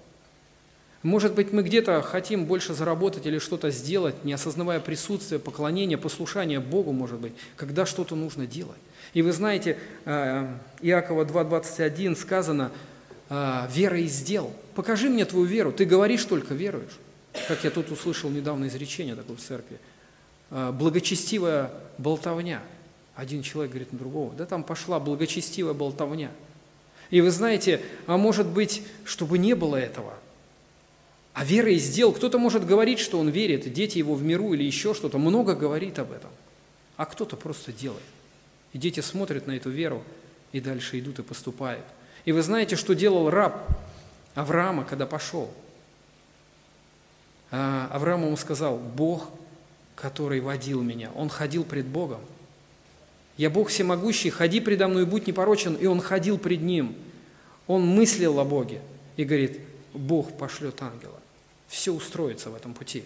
может 1.01 1.33
быть, 1.33 1.53
мы 1.53 1.63
где-то 1.63 2.01
хотим 2.01 2.45
больше 2.45 2.73
заработать 2.73 3.25
или 3.25 3.39
что-то 3.39 3.71
сделать, 3.71 4.25
не 4.25 4.33
осознавая 4.33 4.81
присутствие, 4.81 5.39
поклонения, 5.39 5.97
послушания 5.97 6.59
Богу, 6.59 6.91
может 6.91 7.19
быть, 7.19 7.31
когда 7.55 7.85
что-то 7.85 8.15
нужно 8.15 8.45
делать. 8.45 8.77
И 9.13 9.21
вы 9.21 9.31
знаете, 9.31 9.77
э, 10.03 10.53
Иакова 10.81 11.23
2.21 11.23 12.17
сказано, 12.17 12.71
э, 13.29 13.67
вера 13.71 13.97
из 13.97 14.21
дел. 14.21 14.51
Покажи 14.75 15.09
мне 15.09 15.23
твою 15.23 15.45
веру, 15.45 15.71
ты 15.71 15.85
говоришь 15.85 16.25
только, 16.25 16.53
веруешь. 16.53 16.99
Как 17.47 17.63
я 17.63 17.69
тут 17.69 17.91
услышал 17.91 18.29
недавно 18.29 18.67
изречение 18.67 19.15
такое 19.15 19.35
в 19.37 19.41
церкви. 19.41 19.79
Э, 20.49 20.71
благочестивая 20.71 21.71
болтовня. 21.97 22.61
Один 23.15 23.43
человек 23.43 23.71
говорит 23.71 23.91
на 23.91 23.99
другого, 23.99 24.33
да 24.33 24.45
там 24.45 24.63
пошла 24.63 24.99
благочестивая 24.99 25.73
болтовня. 25.73 26.31
И 27.09 27.21
вы 27.21 27.31
знаете, 27.31 27.81
а 28.07 28.17
может 28.17 28.47
быть, 28.47 28.83
чтобы 29.03 29.37
не 29.37 29.55
было 29.55 29.75
этого– 29.75 30.13
А 31.39 31.45
вера 31.45 31.71
из 31.71 31.89
дел, 31.89 32.11
кто-то 32.11 32.37
может 32.37 32.65
говорить, 32.65 32.99
что 32.99 33.17
он 33.17 33.29
верит, 33.29 33.71
дети 33.71 33.97
его 33.97 34.13
в 34.13 34.23
миру 34.23 34.53
или 34.53 34.63
еще 34.63 34.93
что-то, 34.93 35.17
много 35.17 35.55
говорит 35.55 35.97
об 35.97 36.11
этом, 36.11 36.31
а 36.97 37.05
кто-то 37.05 37.37
просто 37.37 37.71
делает. 37.71 38.03
И 38.73 38.77
дети 38.77 38.99
смотрят 38.99 39.47
на 39.47 39.53
эту 39.53 39.69
веру 39.69 40.03
и 40.51 40.59
дальше 40.59 40.99
идут 40.99 41.19
и 41.19 41.23
поступают. 41.23 41.85
И 42.25 42.33
вы 42.33 42.41
знаете, 42.41 42.75
что 42.75 42.93
делал 42.93 43.29
раб 43.29 43.69
Авраама, 44.35 44.83
когда 44.83 45.05
пошел? 45.05 45.49
А 47.51 47.89
Авраам 47.91 48.25
ему 48.25 48.37
сказал, 48.37 48.77
Бог, 48.77 49.29
который 49.95 50.39
водил 50.39 50.81
меня, 50.81 51.11
он 51.15 51.29
ходил 51.29 51.63
пред 51.63 51.85
Богом. 51.85 52.21
Я 53.37 53.49
Бог 53.49 53.69
всемогущий, 53.69 54.29
ходи 54.29 54.59
предо 54.59 54.87
мной, 54.87 55.05
будь 55.05 55.25
непорочен. 55.25 55.75
И 55.75 55.85
он 55.85 56.01
ходил 56.01 56.37
пред 56.37 56.61
ним. 56.61 56.95
Он 57.67 57.85
мыслил 57.87 58.37
о 58.39 58.43
Боге 58.43 58.81
и 59.15 59.23
говорит, 59.23 59.59
Бог 59.93 60.37
пошлет 60.37 60.81
ангела. 60.81 61.19
Все 61.67 61.93
устроится 61.93 62.49
в 62.49 62.55
этом 62.55 62.73
пути. 62.73 63.03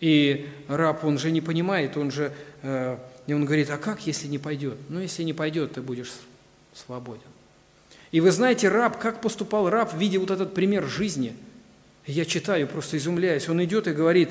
И 0.00 0.48
раб, 0.66 1.04
он 1.04 1.18
же 1.18 1.30
не 1.30 1.40
понимает, 1.40 1.96
он 1.96 2.10
же, 2.10 2.32
э, 2.62 2.98
и 3.26 3.34
он 3.34 3.44
говорит, 3.44 3.70
а 3.70 3.78
как, 3.78 4.06
если 4.06 4.26
не 4.26 4.38
пойдет? 4.38 4.78
Ну, 4.88 5.00
если 5.00 5.22
не 5.22 5.32
пойдет, 5.32 5.74
ты 5.74 5.82
будешь 5.82 6.12
свободен. 6.74 7.20
И 8.10 8.20
вы 8.20 8.30
знаете, 8.30 8.68
раб, 8.68 8.98
как 8.98 9.20
поступал 9.20 9.70
раб, 9.70 9.94
видя 9.94 10.18
вот 10.18 10.30
этот 10.30 10.54
пример 10.54 10.86
жизни. 10.86 11.36
Я 12.06 12.24
читаю, 12.24 12.66
просто 12.66 12.96
изумляюсь. 12.96 13.48
Он 13.48 13.62
идет 13.64 13.86
и 13.86 13.92
говорит, 13.92 14.30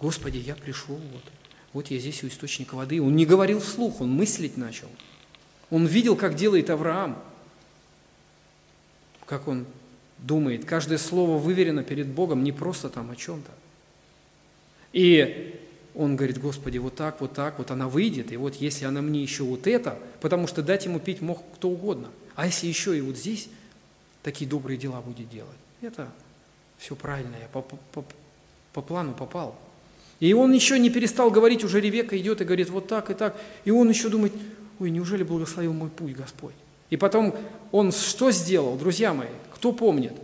Господи, 0.00 0.38
я 0.38 0.54
пришел, 0.54 0.96
вот, 0.96 1.22
вот 1.72 1.90
я 1.90 1.98
здесь 1.98 2.22
у 2.24 2.28
источника 2.28 2.74
воды. 2.74 3.00
Он 3.00 3.14
не 3.14 3.26
говорил 3.26 3.60
вслух, 3.60 4.00
он 4.00 4.10
мыслить 4.10 4.56
начал. 4.56 4.88
Он 5.70 5.86
видел, 5.86 6.16
как 6.16 6.34
делает 6.34 6.70
Авраам, 6.70 7.22
как 9.24 9.48
он 9.48 9.66
думает. 10.18 10.64
Каждое 10.64 10.98
слово 10.98 11.38
выверено 11.38 11.82
перед 11.82 12.08
Богом, 12.08 12.44
не 12.44 12.52
просто 12.52 12.88
там 12.88 13.10
о 13.10 13.16
чем-то. 13.16 13.50
И 14.92 15.60
он 15.94 16.16
говорит, 16.16 16.38
Господи, 16.38 16.78
вот 16.78 16.94
так, 16.94 17.20
вот 17.20 17.34
так, 17.34 17.58
вот 17.58 17.70
она 17.70 17.88
выйдет, 17.88 18.32
и 18.32 18.36
вот 18.36 18.54
если 18.56 18.84
она 18.84 19.00
мне 19.00 19.22
еще 19.22 19.44
вот 19.44 19.66
это, 19.66 19.98
потому 20.20 20.46
что 20.46 20.62
дать 20.62 20.84
ему 20.84 21.00
пить 21.00 21.20
мог 21.20 21.42
кто 21.54 21.70
угодно, 21.70 22.08
а 22.34 22.46
если 22.46 22.66
еще 22.66 22.96
и 22.96 23.00
вот 23.00 23.16
здесь 23.16 23.48
такие 24.26 24.50
добрые 24.50 24.76
дела 24.76 25.00
будет 25.00 25.30
делать, 25.30 25.56
это 25.80 26.08
все 26.78 26.96
правильно, 26.96 27.36
я 27.40 27.46
по, 27.46 27.62
по, 27.62 28.04
по 28.72 28.82
плану 28.82 29.14
попал. 29.14 29.54
И 30.18 30.32
он 30.32 30.52
еще 30.52 30.78
не 30.78 30.90
перестал 30.90 31.30
говорить, 31.30 31.62
уже 31.62 31.80
Ревека 31.80 32.18
идет 32.18 32.40
и 32.40 32.44
говорит 32.44 32.68
вот 32.68 32.88
так 32.88 33.08
и 33.10 33.14
так, 33.14 33.40
и 33.64 33.70
он 33.70 33.88
еще 33.88 34.08
думает, 34.08 34.32
ой, 34.80 34.90
неужели 34.90 35.22
благословил 35.22 35.72
мой 35.72 35.90
путь 35.90 36.16
Господь? 36.16 36.54
И 36.90 36.96
потом 36.96 37.36
он 37.70 37.92
что 37.92 38.32
сделал, 38.32 38.76
друзья 38.76 39.14
мои, 39.14 39.28
кто 39.54 39.72
помнит? 39.72 40.14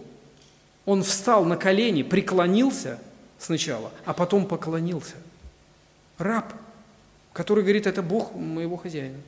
Он 0.84 1.04
встал 1.04 1.44
на 1.44 1.56
колени, 1.56 2.02
преклонился 2.02 2.98
сначала, 3.38 3.92
а 4.04 4.12
потом 4.14 4.46
поклонился– 4.46 5.14
раб, 6.18 6.52
который 7.32 7.62
говорит, 7.62 7.86
это 7.86 8.02
Бог 8.02 8.34
моего 8.34 8.76
хозяина. 8.76 9.18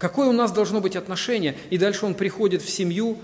Какое 0.00 0.28
у 0.28 0.32
нас 0.32 0.50
должно 0.50 0.80
быть 0.80 0.96
отношение? 0.96 1.54
И 1.68 1.76
дальше 1.76 2.06
он 2.06 2.14
приходит 2.14 2.62
в 2.62 2.70
семью, 2.70 3.18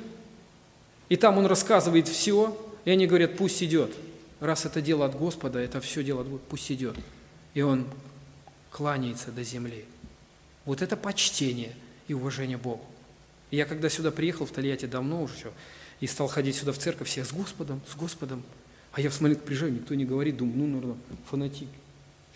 и 1.08 1.16
там 1.16 1.38
он 1.38 1.46
рассказывает 1.46 2.06
все, 2.06 2.54
и 2.84 2.90
они 2.90 3.06
говорят, 3.06 3.38
пусть 3.38 3.62
идет. 3.62 3.96
Раз 4.40 4.66
это 4.66 4.82
дело 4.82 5.06
от 5.06 5.16
Господа, 5.16 5.58
это 5.58 5.80
все 5.80 6.04
дело 6.04 6.20
от 6.20 6.28
Господа, 6.28 6.50
пусть 6.50 6.70
идет. 6.70 6.94
И 7.54 7.62
он 7.62 7.86
кланяется 8.70 9.32
до 9.32 9.42
земли. 9.42 9.86
Вот 10.66 10.82
это 10.82 10.98
почтение 10.98 11.74
и 12.08 12.14
уважение 12.14 12.58
Богу. 12.58 12.84
Я 13.50 13.64
когда 13.64 13.88
сюда 13.88 14.10
приехал, 14.10 14.44
в 14.44 14.50
Тольятти 14.50 14.84
давно 14.84 15.22
уже, 15.22 15.52
и 16.00 16.06
стал 16.06 16.28
ходить 16.28 16.56
сюда 16.56 16.72
в 16.72 16.78
церковь, 16.78 17.08
все 17.08 17.24
с 17.24 17.32
Господом, 17.32 17.80
с 17.88 17.96
Господом, 17.96 18.42
а 18.92 19.00
я 19.00 19.08
в 19.08 19.14
Смоленск 19.14 19.44
приезжаю, 19.44 19.72
никто 19.72 19.94
не 19.94 20.04
говорит, 20.04 20.36
думаю, 20.36 20.58
ну, 20.58 20.66
наверное, 20.66 20.96
фанатик, 21.30 21.68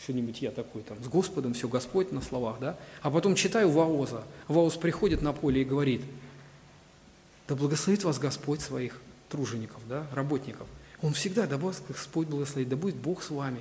что-нибудь 0.03 0.41
я 0.41 0.51
такой 0.51 0.83
там, 0.83 1.03
с 1.03 1.09
Господом, 1.09 1.55
все, 1.55 1.69
Господь 1.69 2.11
на 2.13 2.23
словах, 2.23 2.59
да? 2.61 2.77
А 3.03 3.11
потом 3.11 3.35
читаю 3.35 3.71
Ваоза, 3.71 4.25
Ваоз 4.49 4.77
приходит 4.77 5.23
на 5.23 5.33
поле 5.33 5.63
и 5.63 5.65
говорит, 5.65 6.01
да 7.49 7.55
благословит 7.55 8.05
вас 8.05 8.19
Господь 8.19 8.61
своих 8.61 9.01
тружеников, 9.29 9.81
да, 9.89 10.07
работников. 10.13 10.67
Он 11.03 11.13
всегда, 11.13 11.47
да 11.47 11.59
вас 11.59 11.83
Господь 11.87 12.29
благословит, 12.29 12.69
да 12.69 12.77
будет 12.77 12.97
Бог 12.97 13.23
с 13.23 13.31
вами. 13.31 13.61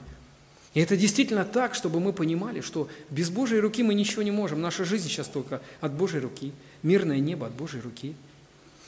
И 0.74 0.80
это 0.80 0.96
действительно 0.96 1.46
так, 1.46 1.74
чтобы 1.74 2.00
мы 2.00 2.14
понимали, 2.14 2.62
что 2.62 2.88
без 3.10 3.30
Божьей 3.30 3.60
руки 3.60 3.82
мы 3.82 3.94
ничего 3.94 4.22
не 4.22 4.32
можем. 4.32 4.62
Наша 4.62 4.86
жизнь 4.86 5.08
сейчас 5.08 5.28
только 5.28 5.62
от 5.82 5.94
Божьей 5.94 6.20
руки. 6.20 6.54
Мирное 6.84 7.20
небо 7.20 7.48
от 7.48 7.54
Божьей 7.54 7.82
руки. 7.82 8.16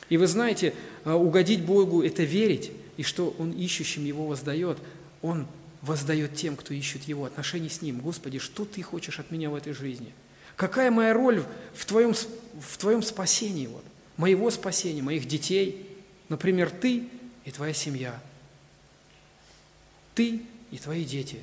И 0.09 0.17
вы 0.17 0.27
знаете, 0.27 0.75
а, 1.03 1.15
угодить 1.15 1.65
Богу– 1.65 2.01
это 2.03 2.23
верить, 2.23 2.71
и 2.97 3.03
что 3.03 3.33
Он 3.39 3.51
ищущим 3.51 4.05
Его 4.05 4.27
воздает. 4.27 4.77
Он 5.21 5.47
воздает 5.81 6.35
тем, 6.35 6.55
кто 6.55 6.73
ищет 6.73 7.03
Его, 7.03 7.25
отношения 7.25 7.69
с 7.69 7.81
Ним. 7.81 7.99
Господи, 7.99 8.39
что 8.39 8.65
Ты 8.65 8.81
хочешь 8.81 9.19
от 9.19 9.31
меня 9.31 9.49
в 9.49 9.55
этой 9.55 9.73
жизни? 9.73 10.13
Какая 10.55 10.91
моя 10.91 11.13
роль 11.13 11.43
в 11.73 11.85
Твоем, 11.85 12.13
в 12.13 12.77
твоем 12.77 13.01
спасении, 13.01 13.67
вот, 13.67 13.83
моего 14.17 14.51
спасения, 14.51 15.01
моих 15.01 15.27
детей? 15.27 15.87
Например, 16.29 16.69
Ты 16.69 17.07
и 17.45 17.51
Твоя 17.51 17.73
семья. 17.73 18.19
Ты 20.13 20.41
и 20.69 20.77
Твои 20.77 21.03
дети. 21.03 21.39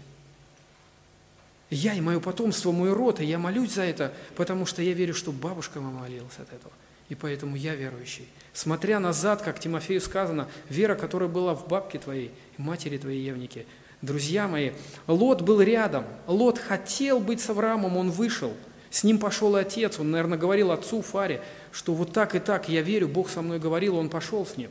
Я 1.71 1.95
и 1.95 2.01
мое 2.01 2.19
потомство, 2.19 2.73
мой 2.73 2.93
род, 2.93 3.21
и 3.21 3.27
я 3.27 3.39
молюсь 3.39 3.75
за 3.75 3.83
это, 3.83 4.15
потому 4.37 4.65
что 4.65 4.81
я 4.81 4.93
верю, 4.95 5.15
что 5.15 5.33
бабушка 5.33 5.81
моя 5.81 5.95
молилась 5.95 6.39
от 6.39 6.53
этого. 6.53 6.73
И 7.11 7.15
поэтому 7.15 7.57
я 7.57 7.75
верующий. 7.75 8.27
Смотря 8.53 9.01
назад, 9.01 9.43
как 9.43 9.61
Тимофею 9.61 10.01
сказано, 10.01 10.49
вера, 10.69 10.95
которая 10.95 11.29
была 11.29 11.55
в 11.55 11.69
бабке 11.69 11.99
твоей, 11.99 12.31
матери 12.57 12.99
твоей 12.99 13.25
Евнике. 13.25 13.67
Друзья 14.01 14.47
мои, 14.47 14.71
Лот 15.07 15.43
был 15.43 15.61
рядом. 15.61 16.05
Лот 16.27 16.59
хотел 16.59 17.19
быть 17.19 17.41
с 17.41 17.51
Авраамом, 17.51 17.97
он 17.97 18.11
вышел. 18.11 18.53
С 18.91 19.05
ним 19.05 19.19
пошел 19.19 19.57
отец. 19.57 19.99
Он, 19.99 20.11
наверное, 20.11 20.39
говорил 20.39 20.71
отцу 20.71 21.03
Фаре, 21.03 21.43
что 21.73 21.95
вот 21.95 22.13
так 22.13 22.35
и 22.35 22.39
так, 22.39 22.69
я 22.69 22.83
верю, 22.83 23.09
Бог 23.09 23.29
со 23.29 23.43
мной 23.43 23.59
говорил, 23.59 23.97
он 23.97 24.09
пошел 24.09 24.47
с 24.47 24.57
ним. 24.57 24.71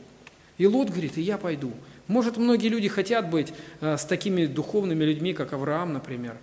И 0.56 0.66
Лот 0.66 0.88
говорит, 0.88 1.18
и 1.18 1.22
я 1.22 1.38
пойду. 1.38 1.72
Может, 2.08 2.38
многие 2.38 2.68
люди 2.68 2.88
хотят 2.88 3.30
быть 3.30 3.52
э, 3.80 3.96
с 3.96 4.04
такими 4.04 4.46
духовными 4.46 5.04
людьми, 5.04 5.34
как 5.34 5.52
Авраам, 5.52 5.92
например. 5.92 6.36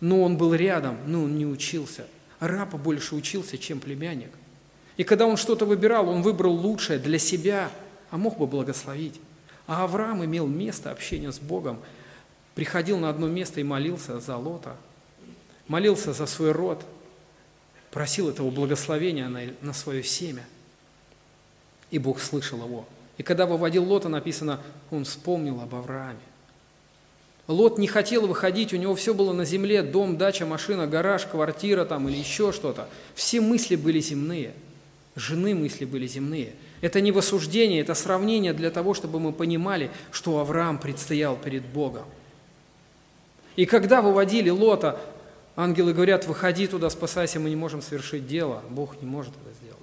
Но 0.00 0.22
он 0.22 0.38
был 0.38 0.54
рядом, 0.54 0.96
но 1.06 1.24
он 1.24 1.36
не 1.36 1.46
учился. 1.46 2.06
Рапа 2.40 2.78
больше 2.78 3.14
учился, 3.14 3.58
чем 3.58 3.80
племянник. 3.80 4.30
И 4.96 5.04
когда 5.04 5.26
он 5.26 5.36
что-то 5.36 5.66
выбирал, 5.66 6.08
он 6.08 6.22
выбрал 6.22 6.54
лучшее 6.54 6.98
для 6.98 7.18
себя, 7.18 7.70
а 8.10 8.16
мог 8.16 8.38
бы 8.38 8.46
благословить. 8.46 9.20
А 9.66 9.84
Авраам 9.84 10.24
имел 10.24 10.46
место 10.46 10.90
общения 10.90 11.30
с 11.32 11.38
Богом, 11.38 11.78
приходил 12.54 12.98
на 12.98 13.08
одно 13.08 13.26
место 13.28 13.60
и 13.60 13.64
молился 13.64 14.20
за 14.20 14.36
Лота, 14.36 14.76
молился 15.68 16.12
за 16.12 16.26
свой 16.26 16.52
род, 16.52 16.84
просил 17.90 18.28
этого 18.28 18.50
благословения 18.50 19.28
на, 19.28 19.42
на 19.60 19.72
свое 19.72 20.02
семя. 20.02 20.44
И 21.90 21.98
Бог 21.98 22.20
слышал 22.20 22.58
его. 22.64 22.86
И 23.18 23.22
когда 23.22 23.46
выводил 23.46 23.84
Лота, 23.84 24.08
написано, 24.08 24.60
он 24.90 25.04
вспомнил 25.04 25.60
об 25.60 25.74
Аврааме. 25.74 26.18
Лот 27.46 27.78
не 27.78 27.86
хотел 27.86 28.26
выходить, 28.26 28.72
у 28.72 28.76
него 28.76 28.94
все 28.94 29.14
было 29.14 29.32
на 29.32 29.44
земле, 29.44 29.82
дом, 29.82 30.16
дача, 30.16 30.46
машина, 30.46 30.86
гараж, 30.86 31.26
квартира 31.26 31.84
там 31.84 32.08
или 32.08 32.16
еще 32.16 32.52
что-то. 32.52 32.88
Все 33.14 33.40
мысли 33.40 33.76
были 33.76 34.00
земные– 34.00 34.54
жены 35.16 35.54
мысли 35.54 35.84
были 35.84 36.06
земные. 36.06 36.54
Это 36.80 37.00
не 37.00 37.12
в 37.12 37.18
осуждение, 37.18 37.80
это 37.80 37.94
сравнение 37.94 38.52
для 38.52 38.70
того, 38.70 38.94
чтобы 38.94 39.20
мы 39.20 39.32
понимали, 39.32 39.90
что 40.10 40.38
Авраам 40.38 40.78
предстоял 40.78 41.36
перед 41.36 41.64
Богом. 41.64 42.04
И 43.56 43.66
когда 43.66 44.02
выводили 44.02 44.50
Лота, 44.50 45.00
ангелы 45.56 45.92
говорят, 45.92 46.26
выходи 46.26 46.66
туда, 46.66 46.90
спасайся, 46.90 47.40
мы 47.40 47.50
не 47.50 47.56
можем 47.56 47.82
совершить 47.82 48.26
дело. 48.26 48.62
Бог 48.70 49.00
не 49.00 49.06
может 49.06 49.32
это 49.32 49.54
сделать. 49.60 49.78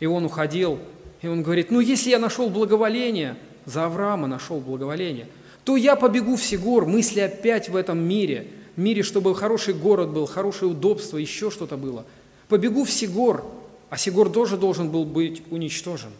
И 0.00 0.06
он 0.06 0.24
уходил, 0.24 0.78
и 1.22 1.28
он 1.28 1.42
говорит, 1.42 1.70
ну 1.70 1.80
если 1.80 2.10
я 2.10 2.18
нашел 2.18 2.48
благоволение, 2.48 3.36
за 3.64 3.84
Авраама 3.84 4.26
нашел 4.26 4.60
благоволение, 4.60 5.28
то 5.64 5.76
я 5.76 5.96
побегу 5.96 6.36
в 6.36 6.42
Сигор, 6.42 6.86
мысли 6.86 7.20
опять 7.20 7.68
в 7.68 7.76
этом 7.76 7.98
мире, 7.98 8.46
мире, 8.76 9.02
чтобы 9.02 9.34
хороший 9.34 9.74
город 9.74 10.10
был, 10.10 10.26
хорошее 10.26 10.70
удобство, 10.70 11.18
еще 11.18 11.50
что-то 11.50 11.76
было. 11.76 12.06
Побегу 12.48 12.84
в 12.84 12.90
Сигор, 12.90 13.44
а 13.90 13.98
Сигур 13.98 14.30
тоже 14.30 14.56
должен 14.56 14.90
был 14.90 15.04
быть 15.04 15.42
уничтожен. 15.50 16.10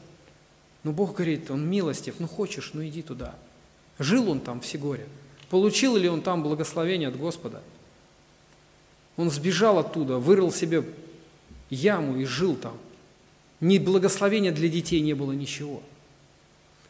Но 0.83 0.93
Бог 0.93 1.15
говорит, 1.15 1.51
он 1.51 1.69
милостив, 1.69 2.17
ну 2.19 2.29
хочешь, 2.29 2.73
ну 2.75 2.85
иди 2.85 3.03
туда. 3.03 3.35
Жил 3.99 4.31
он 4.31 4.41
там 4.41 4.61
в 4.61 4.67
Сигоре. 4.67 5.07
Получил 5.51 5.97
ли 5.97 6.09
он 6.09 6.21
там 6.21 6.43
благословение 6.43 7.09
от 7.09 7.17
Господа? 7.17 7.63
Он 9.17 9.31
сбежал 9.31 9.79
оттуда, 9.79 10.19
вырыл 10.19 10.53
себе 10.53 10.85
яму 11.71 12.19
и 12.19 12.25
жил 12.25 12.55
там. 12.55 12.77
Ни 13.61 13.79
благословения 13.79 14.53
для 14.53 14.69
детей 14.69 15.01
не 15.01 15.15
было 15.15 15.33
ничего. 15.33 15.83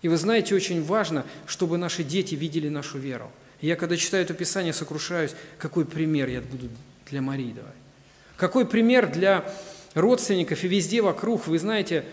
И 0.02 0.08
вы 0.08 0.16
знаете, 0.16 0.54
очень 0.54 0.84
важно, 0.84 1.24
чтобы 1.46 1.78
наши 1.78 2.04
дети 2.04 2.34
видели 2.34 2.68
нашу 2.68 2.98
веру. 2.98 3.30
я 3.60 3.74
когда 3.74 3.96
читаю 3.96 4.24
это 4.24 4.34
Писание, 4.34 4.72
сокрушаюсь, 4.72 5.34
какой 5.58 5.84
пример 5.84 6.28
я 6.28 6.40
буду 6.40 6.68
для 7.10 7.22
Марии 7.22 7.52
давать. 7.52 7.72
Какой 8.36 8.66
пример 8.66 9.10
для 9.10 9.52
родственников 9.94 10.62
и 10.62 10.68
везде 10.68 11.02
вокруг, 11.02 11.46
вы 11.46 11.58
знаете, 11.58 12.04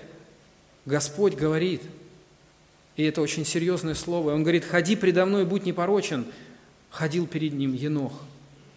Господь 0.86 1.36
говорит, 1.36 1.82
и 2.96 3.04
это 3.04 3.22
очень 3.22 3.46
серьезное 3.46 3.94
слово, 3.94 4.34
Он 4.34 4.44
говорит, 4.44 4.66
ходи 4.66 4.96
предо 4.96 5.26
мной, 5.26 5.46
будь 5.46 5.66
непорочен. 5.66 6.26
Ходил 6.90 7.28
перед 7.28 7.54
ним 7.54 7.74
Енох, 7.74 8.14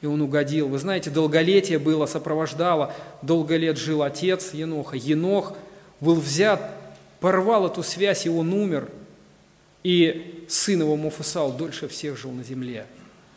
и 0.01 0.07
он 0.07 0.21
угодил. 0.21 0.69
Вы 0.69 0.79
знаете, 0.79 1.09
долголетие 1.09 1.79
было, 1.79 2.07
сопровождало, 2.07 2.93
долго 3.23 3.57
лет 3.57 3.79
жил 3.79 4.03
отец 4.03 4.55
Еноха. 4.55 4.97
Енох 4.97 5.57
был 6.01 6.17
взят, 6.17 6.75
порвал 7.21 7.67
эту 7.67 7.85
связь, 7.85 8.27
и 8.27 8.29
он 8.29 8.53
умер. 8.53 8.89
И 9.85 10.45
сын 10.49 10.81
его 10.81 10.97
Муфасал 10.97 11.53
дольше 11.53 11.87
всех 11.87 12.19
жил 12.19 12.33
на 12.33 12.43
земле. 12.43 12.87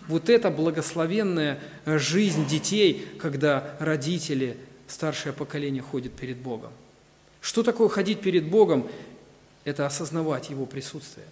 Вот 0.07 0.29
это 0.29 0.49
благословенная 0.49 1.59
жизнь 1.85 2.47
детей, 2.47 3.05
когда 3.19 3.75
родители, 3.79 4.57
старшее 4.87 5.31
поколение 5.31 5.83
ходит 5.83 6.13
перед 6.13 6.37
Богом. 6.37 6.71
Что 7.39 7.63
такое 7.63 7.87
ходить 7.87 8.21
перед 8.21 8.49
Богом? 8.49 8.87
Это 9.63 9.85
осознавать 9.85 10.49
Его 10.49 10.65
присутствие. 10.65 11.25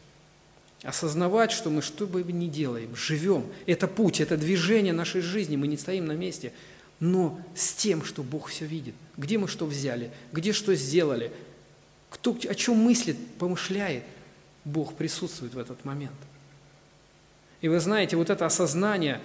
Осознавать, 0.83 1.51
что 1.51 1.69
мы 1.69 1.81
что 1.81 2.07
бы 2.07 2.23
ни 2.23 2.47
делаем, 2.47 2.95
живем. 2.95 3.45
Это 3.65 3.87
путь, 3.87 4.21
это 4.21 4.37
движение 4.37 4.93
нашей 4.93 5.21
жизни, 5.21 5.57
мы 5.57 5.67
не 5.67 5.77
стоим 5.77 6.05
на 6.05 6.13
месте, 6.13 6.53
но 6.99 7.39
с 7.55 7.73
тем, 7.73 8.03
что 8.03 8.23
Бог 8.23 8.47
все 8.47 8.65
видит. 8.65 8.95
Где 9.17 9.37
мы 9.37 9.47
что 9.47 9.65
взяли, 9.65 10.11
где 10.31 10.53
что 10.53 10.73
сделали, 10.75 11.31
кто 12.09 12.37
о 12.49 12.55
чем 12.55 12.77
мыслит, 12.77 13.17
помышляет, 13.37 14.03
Бог 14.65 14.95
присутствует 14.95 15.53
в 15.53 15.59
этот 15.59 15.83
момент. 15.85 16.15
И 17.61 17.67
вы 17.67 17.79
знаете, 17.79 18.15
вот 18.15 18.29
это 18.29 18.45
осознание, 18.45 19.19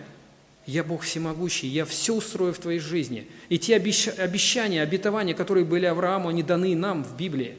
я 0.67 0.83
Бог 0.83 1.03
всемогущий, 1.03 1.69
я 1.69 1.85
все 1.85 2.15
устрою 2.15 2.53
в 2.53 2.59
твоей 2.59 2.81
жизни. 2.81 3.29
И 3.49 3.59
те 3.59 3.77
обещания, 3.77 4.83
обетования, 4.83 5.35
которые 5.35 5.65
были 5.65 5.87
Аврааму, 5.87 6.31
они 6.31 6.43
даны 6.43 6.75
нам 6.75 7.05
в 7.05 7.17
Библии. 7.17 7.57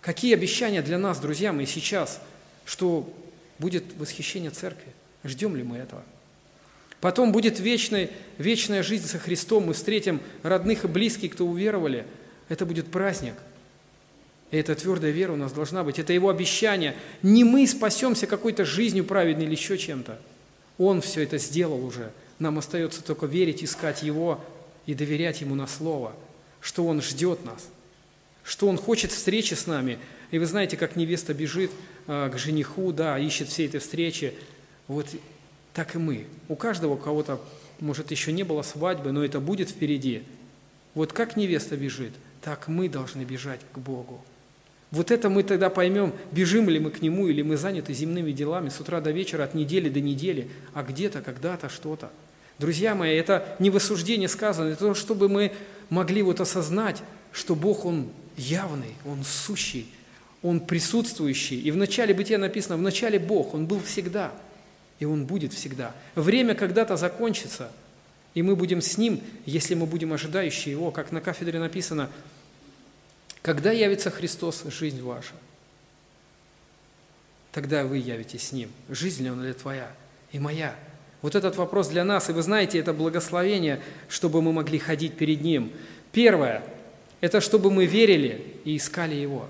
Какие 0.00 0.34
обещания 0.34 0.82
для 0.82 0.98
нас, 0.98 1.18
друзья 1.18 1.52
мои, 1.52 1.66
сейчас, 1.66 2.20
что 2.64 3.12
будет 3.58 3.84
восхищение 3.98 4.50
церкви? 4.50 4.92
Ждем 5.24 5.56
ли 5.56 5.62
мы 5.62 5.78
этого? 5.78 6.02
Потом 7.00 7.32
будет 7.32 7.60
вечная, 7.60 8.10
вечная 8.38 8.82
жизнь 8.82 9.06
со 9.06 9.18
Христом, 9.18 9.66
мы 9.66 9.74
встретим 9.74 10.20
родных 10.42 10.84
и 10.84 10.88
близких, 10.88 11.32
кто 11.32 11.46
уверовали. 11.46 12.06
Это 12.48 12.66
будет 12.66 12.90
праздник– 12.90 13.34
и 14.50 14.56
эта 14.56 14.74
твердая 14.74 15.12
вера 15.12 15.32
у 15.32 15.36
нас 15.36 15.52
должна 15.52 15.84
быть. 15.84 15.98
Это 15.98 16.12
Его 16.12 16.28
обещание. 16.28 16.96
Не 17.22 17.44
мы 17.44 17.66
спасемся 17.66 18.26
какой-то 18.26 18.64
жизнью 18.64 19.04
праведной 19.04 19.44
или 19.44 19.52
еще 19.52 19.78
чем-то. 19.78 20.18
Он 20.78 21.00
все 21.00 21.22
это 21.22 21.38
сделал 21.38 21.84
уже. 21.84 22.10
Нам 22.38 22.58
остается 22.58 23.02
только 23.02 23.26
верить, 23.26 23.62
искать 23.62 24.02
Его 24.02 24.40
и 24.86 24.94
доверять 24.94 25.40
Ему 25.40 25.54
на 25.54 25.66
Слово, 25.66 26.14
что 26.60 26.84
Он 26.86 27.00
ждет 27.00 27.44
нас, 27.44 27.68
что 28.50 28.66
Он 28.66 28.76
хочет 28.76 29.12
встречи 29.12 29.54
с 29.54 29.68
нами. 29.68 30.00
И 30.32 30.40
вы 30.40 30.44
знаете, 30.44 30.76
как 30.76 30.96
невеста 30.96 31.32
бежит 31.32 31.70
а, 32.08 32.28
к 32.30 32.36
жениху, 32.36 32.90
да, 32.90 33.16
ищет 33.16 33.46
все 33.46 33.66
эти 33.66 33.78
встречи. 33.78 34.34
Вот 34.88 35.06
так 35.72 35.94
и 35.94 35.98
мы. 35.98 36.26
У 36.48 36.56
каждого 36.56 36.94
у 36.94 36.96
кого-то, 36.96 37.40
может, 37.78 38.10
еще 38.10 38.32
не 38.32 38.42
было 38.42 38.62
свадьбы, 38.62 39.12
но 39.12 39.24
это 39.24 39.38
будет 39.38 39.70
впереди. 39.70 40.24
Вот 40.94 41.12
как 41.12 41.36
невеста 41.36 41.76
бежит, 41.76 42.12
так 42.42 42.66
мы 42.66 42.88
должны 42.88 43.22
бежать 43.22 43.60
к 43.72 43.78
Богу. 43.78 44.20
Вот 44.90 45.12
это 45.12 45.30
мы 45.30 45.44
тогда 45.44 45.70
поймем, 45.70 46.12
бежим 46.32 46.68
ли 46.68 46.80
мы 46.80 46.90
к 46.90 47.02
Нему, 47.02 47.28
или 47.28 47.42
мы 47.42 47.56
заняты 47.56 47.94
земными 47.94 48.32
делами 48.32 48.68
с 48.68 48.80
утра 48.80 49.00
до 49.00 49.12
вечера, 49.12 49.44
от 49.44 49.54
недели 49.54 49.88
до 49.88 50.00
недели, 50.00 50.50
а 50.74 50.82
где-то, 50.82 51.22
когда-то, 51.22 51.68
что-то. 51.68 52.10
Друзья 52.58 52.96
мои, 52.96 53.14
это 53.14 53.54
не 53.60 53.70
в 53.70 53.76
осуждении 53.76 54.26
сказано, 54.26 54.70
это 54.70 54.86
то, 54.86 54.94
чтобы 54.94 55.28
мы 55.28 55.52
могли 55.88 56.22
вот 56.22 56.40
осознать, 56.40 57.00
что 57.32 57.54
Бог, 57.54 57.84
Он 57.84 58.10
явный, 58.40 58.94
Он 59.04 59.24
сущий, 59.24 59.86
Он 60.42 60.60
присутствующий. 60.60 61.60
И 61.60 61.70
в 61.70 61.76
начале 61.76 62.14
бытия 62.14 62.38
написано, 62.38 62.76
в 62.76 62.82
начале 62.82 63.18
Бог, 63.18 63.54
Он 63.54 63.66
был 63.66 63.80
всегда, 63.80 64.32
и 64.98 65.04
Он 65.04 65.26
будет 65.26 65.52
всегда. 65.52 65.94
Время 66.14 66.54
когда-то 66.54 66.96
закончится, 66.96 67.70
и 68.34 68.42
мы 68.42 68.56
будем 68.56 68.80
с 68.80 68.98
Ним, 68.98 69.20
если 69.46 69.74
мы 69.74 69.86
будем 69.86 70.12
ожидающие 70.12 70.72
Его, 70.72 70.90
как 70.90 71.12
на 71.12 71.20
кафедре 71.20 71.58
написано– 71.58 72.10
когда 73.42 73.72
явится 73.72 74.10
Христос, 74.10 74.64
жизнь 74.66 75.02
ваша, 75.02 75.32
тогда 77.52 77.84
вы 77.84 77.98
явитесь 77.98 78.48
с 78.48 78.52
Ним. 78.52 78.70
Жизнь 78.88 79.24
ли 79.24 79.30
Он 79.30 79.42
или 79.42 79.52
твоя 79.52 79.90
и 80.32 80.38
моя? 80.38 80.74
Вот 81.22 81.34
этот 81.34 81.56
вопрос 81.56 81.88
для 81.88 82.04
нас, 82.04 82.28
и 82.28 82.32
вы 82.32 82.42
знаете, 82.42 82.78
это 82.78 82.92
благословение, 82.92 83.80
чтобы 84.08 84.42
мы 84.42 84.52
могли 84.52 84.78
ходить 84.78 85.16
перед 85.16 85.40
Ним. 85.40 85.72
Первое– 86.12 86.62
это 87.20 87.40
чтобы 87.40 87.70
мы 87.70 87.86
верили 87.86 88.44
и 88.64 88.76
искали 88.76 89.14
Его. 89.14 89.46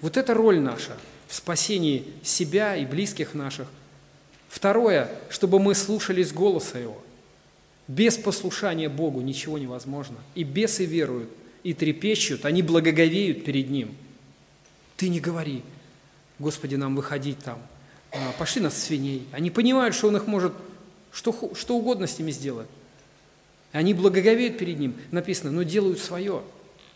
Вот 0.00 0.16
это 0.16 0.34
роль 0.34 0.60
наша 0.60 0.96
в 1.28 1.34
спасении 1.34 2.04
себя 2.22 2.76
и 2.76 2.84
близких 2.84 3.34
наших. 3.34 3.68
Второе– 4.48 5.10
чтобы 5.30 5.60
мы 5.60 5.74
слушались 5.74 6.32
голоса 6.32 6.78
Его. 6.78 7.00
Без 7.86 8.16
послушания 8.16 8.88
Богу 8.88 9.20
ничего 9.20 9.58
невозможно. 9.58 10.16
И 10.34 10.42
бесы 10.42 10.84
веруют, 10.84 11.30
и 11.62 11.74
трепещут, 11.74 12.44
они 12.44 12.62
благоговеют 12.62 13.44
перед 13.44 13.70
Ним. 13.70 13.94
Ты 14.96 15.08
не 15.08 15.20
говори, 15.20 15.62
Господи, 16.38 16.74
нам 16.74 16.96
выходить 16.96 17.38
там, 17.38 17.60
а, 18.12 18.32
пошли 18.38 18.60
нас 18.60 18.76
свиней. 18.76 19.26
Они 19.32 19.50
понимают, 19.50 19.94
что 19.94 20.08
Он 20.08 20.16
их 20.16 20.26
может 20.26 20.52
что, 21.12 21.52
что 21.54 21.76
угодно 21.76 22.06
с 22.06 22.18
ними 22.18 22.30
сделать. 22.30 22.68
Они 23.72 23.94
благоговеют 23.94 24.58
перед 24.58 24.78
Ним, 24.78 24.96
написано, 25.10 25.52
но 25.52 25.62
делают 25.62 26.00
свое. 26.00 26.42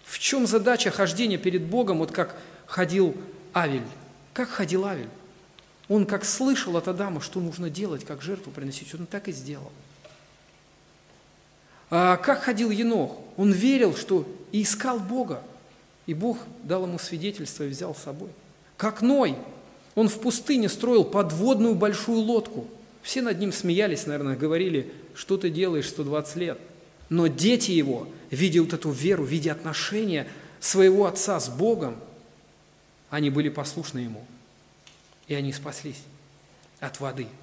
В 0.05 0.19
чем 0.19 0.47
задача 0.47 0.91
хождения 0.91 1.39
перед 1.39 1.63
Богом, 1.63 1.99
вот 1.99 2.11
как 2.11 2.37
ходил 2.67 3.17
Авель? 3.55 3.87
Как 4.33 4.49
ходил 4.49 4.85
Авель? 4.85 5.09
Он 5.89 6.07
как 6.07 6.25
слышал 6.25 6.77
от 6.77 6.89
Адама, 6.89 7.21
что 7.21 7.41
нужно 7.41 7.71
делать, 7.71 8.05
как 8.05 8.23
жертву 8.23 8.51
приносить, 8.51 8.95
он 8.95 9.07
так 9.07 9.29
и 9.29 9.33
сделал. 9.33 9.71
А 11.91 12.17
как 12.17 12.43
ходил 12.43 12.71
Енох? 12.71 13.19
Он 13.37 13.53
верил, 13.53 13.95
что 13.95 14.27
и 14.51 14.63
искал 14.63 14.99
Бога. 14.99 15.43
И 16.07 16.15
Бог 16.15 16.39
дал 16.63 16.87
ему 16.87 16.99
свидетельство 16.99 17.65
и 17.65 17.69
взял 17.69 17.95
с 17.95 18.03
собой. 18.03 18.31
Как 18.77 19.03
Ной. 19.03 19.37
Он 19.95 20.09
в 20.09 20.19
пустыне 20.19 20.69
строил 20.69 21.05
подводную 21.05 21.77
большую 21.77 22.19
лодку. 22.19 22.67
Все 23.03 23.23
над 23.23 23.39
ним 23.39 23.53
смеялись, 23.53 24.07
наверное, 24.07 24.35
говорили, 24.37 24.93
что 25.15 25.37
ты 25.37 25.51
делаешь 25.51 25.89
120 25.89 26.37
лет. 26.37 26.59
Но 27.09 27.27
дети 27.27 27.71
его, 27.71 28.09
видя 28.31 28.63
вот 28.63 28.73
эту 28.73 28.91
веру, 28.91 29.25
видя 29.25 29.53
отношения 29.53 30.27
своего 30.61 31.07
отца 31.07 31.39
с 31.39 31.49
Богом, 31.49 31.97
они 33.11 33.31
были 33.31 33.49
послушны 33.49 34.01
ему. 34.01 34.25
И 35.29 35.35
они 35.35 35.53
спаслись 35.53 36.03
от 36.81 37.01
воды– 37.01 37.27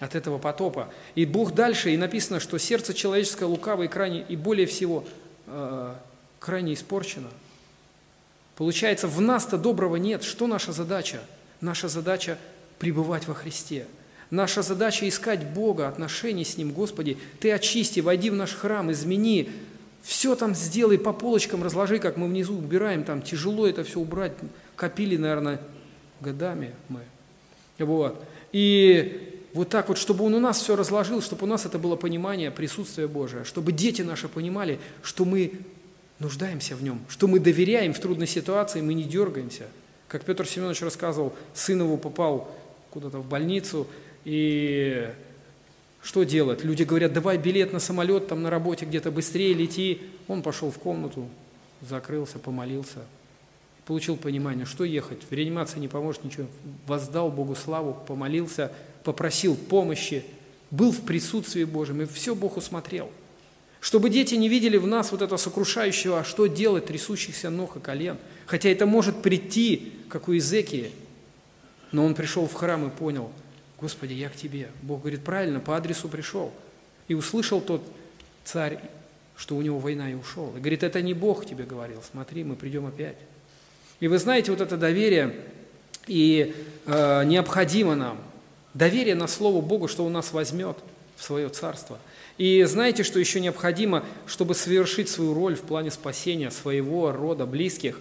от 0.00 0.14
этого 0.14 0.38
потопа. 0.38 0.92
И 1.14 1.26
Бог 1.26 1.54
дальше, 1.54 1.92
и 1.92 1.96
написано, 1.96 2.40
что 2.40 2.58
сердце 2.58 2.94
человеческое 2.94 3.44
лукаво 3.44 3.84
и 3.84 3.88
крайне, 3.88 4.22
и 4.22 4.34
более 4.34 4.66
всего 4.66 5.04
э, 5.46 5.94
крайне 6.40 6.74
испорчено. 6.74 7.28
Получается, 8.56 9.06
в 9.06 9.20
нас-то 9.20 9.58
доброго 9.58 9.96
нет. 9.96 10.24
Что 10.24 10.46
наша 10.46 10.72
задача? 10.72 11.20
Наша 11.60 11.88
задача 11.88 12.38
пребывать 12.78 13.28
во 13.28 13.34
Христе. 13.34 13.86
Наша 14.30 14.62
задача 14.62 15.08
искать 15.08 15.44
Бога, 15.52 15.88
отношения 15.88 16.44
с 16.44 16.56
Ним. 16.56 16.70
Господи, 16.72 17.18
Ты 17.40 17.52
очисти, 17.52 18.00
войди 18.00 18.30
в 18.30 18.34
наш 18.34 18.54
храм, 18.54 18.90
измени, 18.92 19.50
все 20.02 20.34
там 20.34 20.54
сделай, 20.54 20.98
по 20.98 21.12
полочкам 21.12 21.62
разложи, 21.62 21.98
как 21.98 22.16
мы 22.16 22.26
внизу 22.26 22.56
убираем, 22.56 23.04
там 23.04 23.22
тяжело 23.22 23.66
это 23.66 23.84
все 23.84 24.00
убрать, 24.00 24.32
копили, 24.76 25.16
наверное, 25.16 25.60
годами 26.20 26.72
мы. 26.88 27.00
Вот. 27.78 28.22
И 28.52 29.40
вот 29.52 29.68
так 29.68 29.88
вот, 29.88 29.98
чтобы 29.98 30.24
Он 30.24 30.34
у 30.34 30.40
нас 30.40 30.60
все 30.60 30.76
разложил, 30.76 31.20
чтобы 31.20 31.44
у 31.44 31.46
нас 31.46 31.66
это 31.66 31.78
было 31.78 31.96
понимание 31.96 32.50
присутствия 32.50 33.08
Божия, 33.08 33.44
чтобы 33.44 33.72
дети 33.72 34.02
наши 34.02 34.28
понимали, 34.28 34.78
что 35.02 35.24
мы 35.24 35.52
нуждаемся 36.18 36.76
в 36.76 36.82
Нем, 36.82 37.00
что 37.08 37.26
мы 37.26 37.40
доверяем 37.40 37.92
в 37.92 37.98
трудной 37.98 38.26
ситуации, 38.26 38.80
мы 38.80 38.94
не 38.94 39.04
дергаемся. 39.04 39.64
Как 40.08 40.24
Петр 40.24 40.46
Семенович 40.46 40.82
рассказывал, 40.82 41.34
сын 41.54 41.80
его 41.80 41.96
попал 41.96 42.48
куда-то 42.90 43.18
в 43.18 43.26
больницу, 43.26 43.86
и 44.24 45.10
что 46.02 46.24
делать? 46.24 46.64
Люди 46.64 46.82
говорят, 46.82 47.12
давай 47.12 47.38
билет 47.38 47.72
на 47.72 47.80
самолет, 47.80 48.28
там 48.28 48.42
на 48.42 48.50
работе 48.50 48.86
где-то 48.86 49.10
быстрее 49.10 49.54
лети. 49.54 50.00
Он 50.28 50.42
пошел 50.42 50.70
в 50.70 50.78
комнату, 50.78 51.28
закрылся, 51.82 52.38
помолился, 52.38 53.00
получил 53.86 54.16
понимание, 54.16 54.64
что 54.64 54.84
ехать, 54.84 55.18
в 55.28 55.32
реанимации 55.32 55.78
не 55.78 55.88
поможет 55.88 56.24
ничего. 56.24 56.46
Воздал 56.86 57.30
Богу 57.30 57.54
славу, 57.54 57.96
помолился– 58.06 58.72
попросил 59.04 59.56
помощи, 59.56 60.24
был 60.70 60.92
в 60.92 61.00
присутствии 61.02 61.64
Божьем, 61.64 62.02
и 62.02 62.06
все 62.06 62.34
Бог 62.34 62.56
усмотрел. 62.56 63.10
Чтобы 63.80 64.10
дети 64.10 64.34
не 64.34 64.48
видели 64.48 64.76
в 64.76 64.86
нас 64.86 65.10
вот 65.10 65.22
это 65.22 65.36
сокрушающего, 65.36 66.20
а 66.20 66.24
что 66.24 66.46
делать, 66.46 66.86
трясущихся 66.86 67.48
ног 67.48 67.76
и 67.76 67.80
колен. 67.80 68.18
Хотя 68.46 68.68
это 68.68 68.84
может 68.84 69.22
прийти, 69.22 69.94
как 70.08 70.28
у 70.28 70.36
Изекии. 70.36 70.90
Но 71.92 72.04
он 72.04 72.14
пришел 72.14 72.46
в 72.46 72.52
храм 72.52 72.86
и 72.86 72.90
понял, 72.90 73.32
Господи, 73.80 74.12
я 74.12 74.28
к 74.28 74.36
Тебе. 74.36 74.68
Бог 74.82 75.00
говорит, 75.00 75.22
правильно, 75.22 75.60
по 75.60 75.76
адресу 75.76 76.08
пришел. 76.08 76.52
И 77.08 77.14
услышал 77.14 77.60
тот 77.60 77.82
царь, 78.44 78.80
что 79.36 79.56
у 79.56 79.62
него 79.62 79.78
война 79.78 80.10
и 80.10 80.14
ушел. 80.14 80.52
И 80.56 80.60
говорит, 80.60 80.82
это 80.82 81.00
не 81.00 81.14
Бог 81.14 81.46
тебе 81.46 81.64
говорил, 81.64 82.02
смотри, 82.08 82.44
мы 82.44 82.56
придем 82.56 82.86
опять. 82.86 83.16
И 83.98 84.08
вы 84.08 84.18
знаете, 84.18 84.50
вот 84.50 84.60
это 84.60 84.76
доверие 84.76 85.34
и 86.06 86.54
э, 86.86 87.24
необходимо 87.24 87.94
нам. 87.94 88.18
Доверие 88.74 89.14
на 89.14 89.26
Слово 89.26 89.60
Богу, 89.62 89.88
что 89.88 90.04
Он 90.04 90.12
нас 90.12 90.32
возьмет 90.32 90.76
в 91.16 91.22
свое 91.22 91.48
царство. 91.48 91.98
И 92.38 92.62
знаете, 92.64 93.02
что 93.02 93.18
еще 93.18 93.40
необходимо, 93.40 94.04
чтобы 94.26 94.54
совершить 94.54 95.08
свою 95.08 95.34
роль 95.34 95.56
в 95.56 95.62
плане 95.62 95.90
спасения 95.90 96.50
своего 96.50 97.10
рода, 97.12 97.46
близких? 97.46 98.00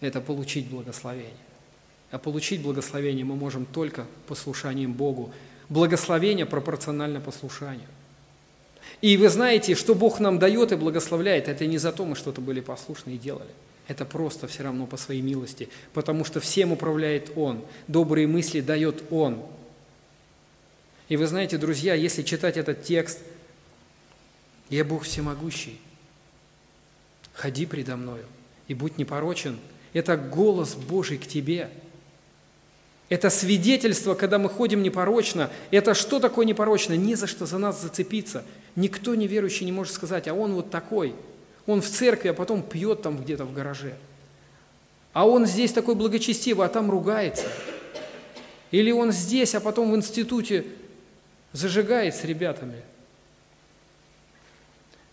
Это 0.00 0.20
получить 0.20 0.68
благословение. 0.68 1.32
А 2.12 2.18
получить 2.18 2.60
благословение 2.60 3.24
мы 3.24 3.36
можем 3.36 3.64
только 3.64 4.06
послушанием 4.28 4.92
Богу. 4.92 5.32
Благословение 5.70 6.44
пропорционально 6.44 7.22
послушанию. 7.22 7.88
И 9.00 9.16
вы 9.16 9.30
знаете, 9.30 9.74
что 9.74 9.94
Бог 9.94 10.20
нам 10.20 10.38
дает 10.38 10.72
и 10.72 10.76
благословляет, 10.76 11.48
это 11.48 11.66
не 11.66 11.78
за 11.78 11.90
то, 11.90 12.04
мы 12.04 12.14
что-то 12.14 12.42
были 12.42 12.60
послушны 12.60 13.12
и 13.12 13.18
делали. 13.18 13.48
Это 13.88 14.04
просто 14.04 14.46
все 14.46 14.62
равно 14.62 14.86
по 14.86 14.98
своей 14.98 15.22
милости, 15.22 15.70
потому 15.94 16.26
что 16.26 16.38
всем 16.38 16.72
управляет 16.72 17.32
Он, 17.34 17.64
добрые 17.88 18.26
мысли 18.26 18.60
дает 18.60 19.02
Он. 19.10 19.42
И 21.08 21.16
вы 21.16 21.26
знаете, 21.26 21.56
друзья, 21.56 21.94
если 21.94 22.22
читать 22.22 22.58
этот 22.58 22.84
текст, 22.84 23.20
«Я 24.68 24.84
Бог 24.84 25.04
всемогущий, 25.04 25.80
ходи 27.32 27.64
предо 27.64 27.96
мною 27.96 28.26
и 28.68 28.74
будь 28.74 28.98
непорочен», 28.98 29.58
это 29.94 30.18
голос 30.18 30.74
Божий 30.74 31.16
к 31.16 31.26
тебе– 31.26 31.70
это 33.12 33.28
свидетельство, 33.28 34.14
когда 34.14 34.38
мы 34.38 34.48
ходим 34.48 34.82
непорочно. 34.82 35.50
Это 35.70 35.92
что 35.92 36.18
такое 36.18 36.46
непорочно? 36.46 36.94
Не 36.94 37.14
за 37.14 37.26
что 37.26 37.44
за 37.44 37.58
нас 37.58 37.82
зацепиться. 37.82 38.42
Никто 38.74 39.14
неверующий 39.14 39.66
не 39.66 39.72
может 39.72 39.92
сказать, 39.92 40.28
а 40.28 40.32
он 40.32 40.54
вот 40.54 40.70
такой. 40.70 41.14
Он 41.66 41.82
в 41.82 41.88
церкви, 41.90 42.28
а 42.28 42.32
потом 42.32 42.62
пьет 42.62 43.02
там 43.02 43.22
где-то 43.22 43.44
в 43.44 43.52
гараже. 43.52 43.98
А 45.12 45.28
он 45.28 45.44
здесь 45.44 45.74
такой 45.74 45.94
благочестивый, 45.94 46.66
а 46.66 46.70
там 46.70 46.90
ругается. 46.90 47.44
Или 48.70 48.90
он 48.92 49.12
здесь, 49.12 49.54
а 49.54 49.60
потом 49.60 49.92
в 49.92 49.94
институте 49.96 50.64
зажигает 51.52 52.14
с 52.14 52.24
ребятами. 52.24 52.80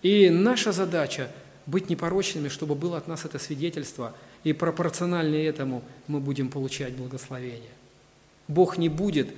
И 0.03 0.29
наша 0.29 0.71
задача 0.71 1.29
быть 1.65 1.89
непорочными, 1.89 2.47
чтобы 2.47 2.75
было 2.75 2.95
от 2.95 3.09
нас 3.09 3.25
это 3.25 3.39
свидетельство, 3.39 4.15
и 4.45 4.53
пропорционально 4.53 5.35
этому 5.35 5.83
мы 6.07 6.21
будем 6.21 6.47
получать 6.47 6.93
благословение. 6.93 7.71
Бог 8.49 8.77
не 8.77 8.89
будет 8.89 9.29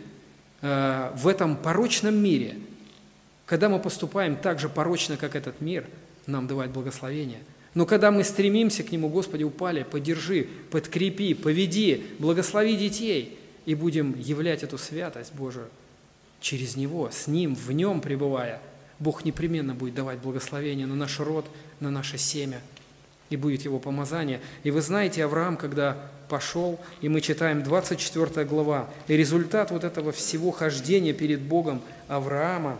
э, 0.61 1.11
в 1.15 1.27
этом 1.27 1.55
порочном 1.55 2.15
мире, 2.15 2.57
когда 3.45 3.69
мы 3.69 3.77
поступаем 3.77 4.37
так 4.37 4.59
же 4.59 4.69
порочно, 4.69 5.17
как 5.17 5.35
этот 5.35 5.61
мир, 5.61 5.85
нам 6.25 6.47
давать 6.47 6.71
благословение. 6.71 7.39
Но 7.73 7.85
когда 7.85 8.09
мы 8.09 8.23
стремимся 8.23 8.83
к 8.83 8.91
Нему, 8.91 9.09
Господи, 9.09 9.43
упали, 9.43 9.83
поддержи, 9.83 10.47
подкрепи, 10.71 11.33
поведи, 11.33 12.05
благослови 12.19 12.75
детей, 12.75 13.37
и 13.65 13.75
будем 13.75 14.17
являть 14.17 14.63
эту 14.63 14.77
святость 14.77 15.33
Божию 15.33 15.67
через 16.39 16.75
Него, 16.75 17.09
с 17.11 17.27
Ним, 17.27 17.53
в 17.53 17.71
Нем 17.71 18.01
пребывая, 18.01 18.61
Бог 18.99 19.25
непременно 19.25 19.75
будет 19.75 19.95
давать 19.95 20.19
благословение 20.19 20.87
на 20.87 20.95
наш 20.95 21.19
род, 21.19 21.45
на 21.79 21.91
наше 21.91 22.17
семя, 22.17 22.61
и 23.31 23.37
будет 23.37 23.63
Его 23.63 23.79
помазание. 23.79 24.41
И 24.63 24.69
вы 24.69 24.81
знаете, 24.81 25.25
Авраам, 25.25 25.57
когда 25.57 25.97
пошел, 26.29 26.79
и 27.01 27.09
мы 27.09 27.21
читаем 27.21 27.63
24 27.63 28.45
глава. 28.45 28.87
И 29.07 29.17
результат 29.17 29.71
вот 29.71 29.83
этого 29.83 30.11
всего 30.11 30.51
хождения 30.51 31.13
перед 31.13 31.41
Богом 31.41 31.81
Авраама, 32.07 32.77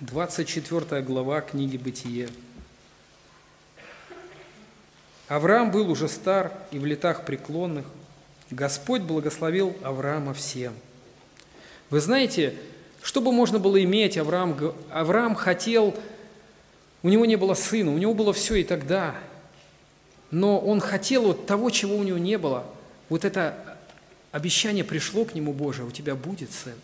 24 0.00 1.02
глава 1.02 1.42
книги 1.42 1.76
«Бытие». 1.76 2.28
Авраам 5.28 5.70
был 5.70 5.90
уже 5.90 6.08
стар 6.08 6.52
и 6.70 6.78
в 6.78 6.86
летах 6.86 7.26
преклонных. 7.26 7.84
Господь 8.50 9.02
благословил 9.02 9.76
Авраама 9.82 10.32
всем. 10.32 10.72
Вы 11.90 12.00
знаете, 12.00 12.54
что 13.02 13.20
бы 13.20 13.30
можно 13.30 13.58
было 13.58 13.82
иметь, 13.84 14.16
Авраам, 14.16 14.56
Авраам 14.90 15.34
хотел, 15.34 15.94
у 17.02 17.08
него 17.08 17.24
не 17.24 17.36
было 17.36 17.54
сына, 17.54 17.92
у 17.92 17.98
него 17.98 18.14
было 18.14 18.32
все 18.32 18.56
и 18.56 18.64
тогда– 18.64 19.14
но 20.30 20.58
он 20.58 20.80
хотел 20.80 21.22
вот 21.22 21.46
того, 21.46 21.70
чего 21.70 21.96
у 21.96 22.02
него 22.02 22.18
не 22.18 22.38
было. 22.38 22.64
Вот 23.08 23.24
это 23.24 23.78
обещание 24.30 24.84
пришло 24.84 25.24
к 25.24 25.34
нему, 25.34 25.52
Боже, 25.52 25.84
у 25.84 25.90
тебя 25.90 26.14
будет 26.14 26.52
сын. 26.52 26.74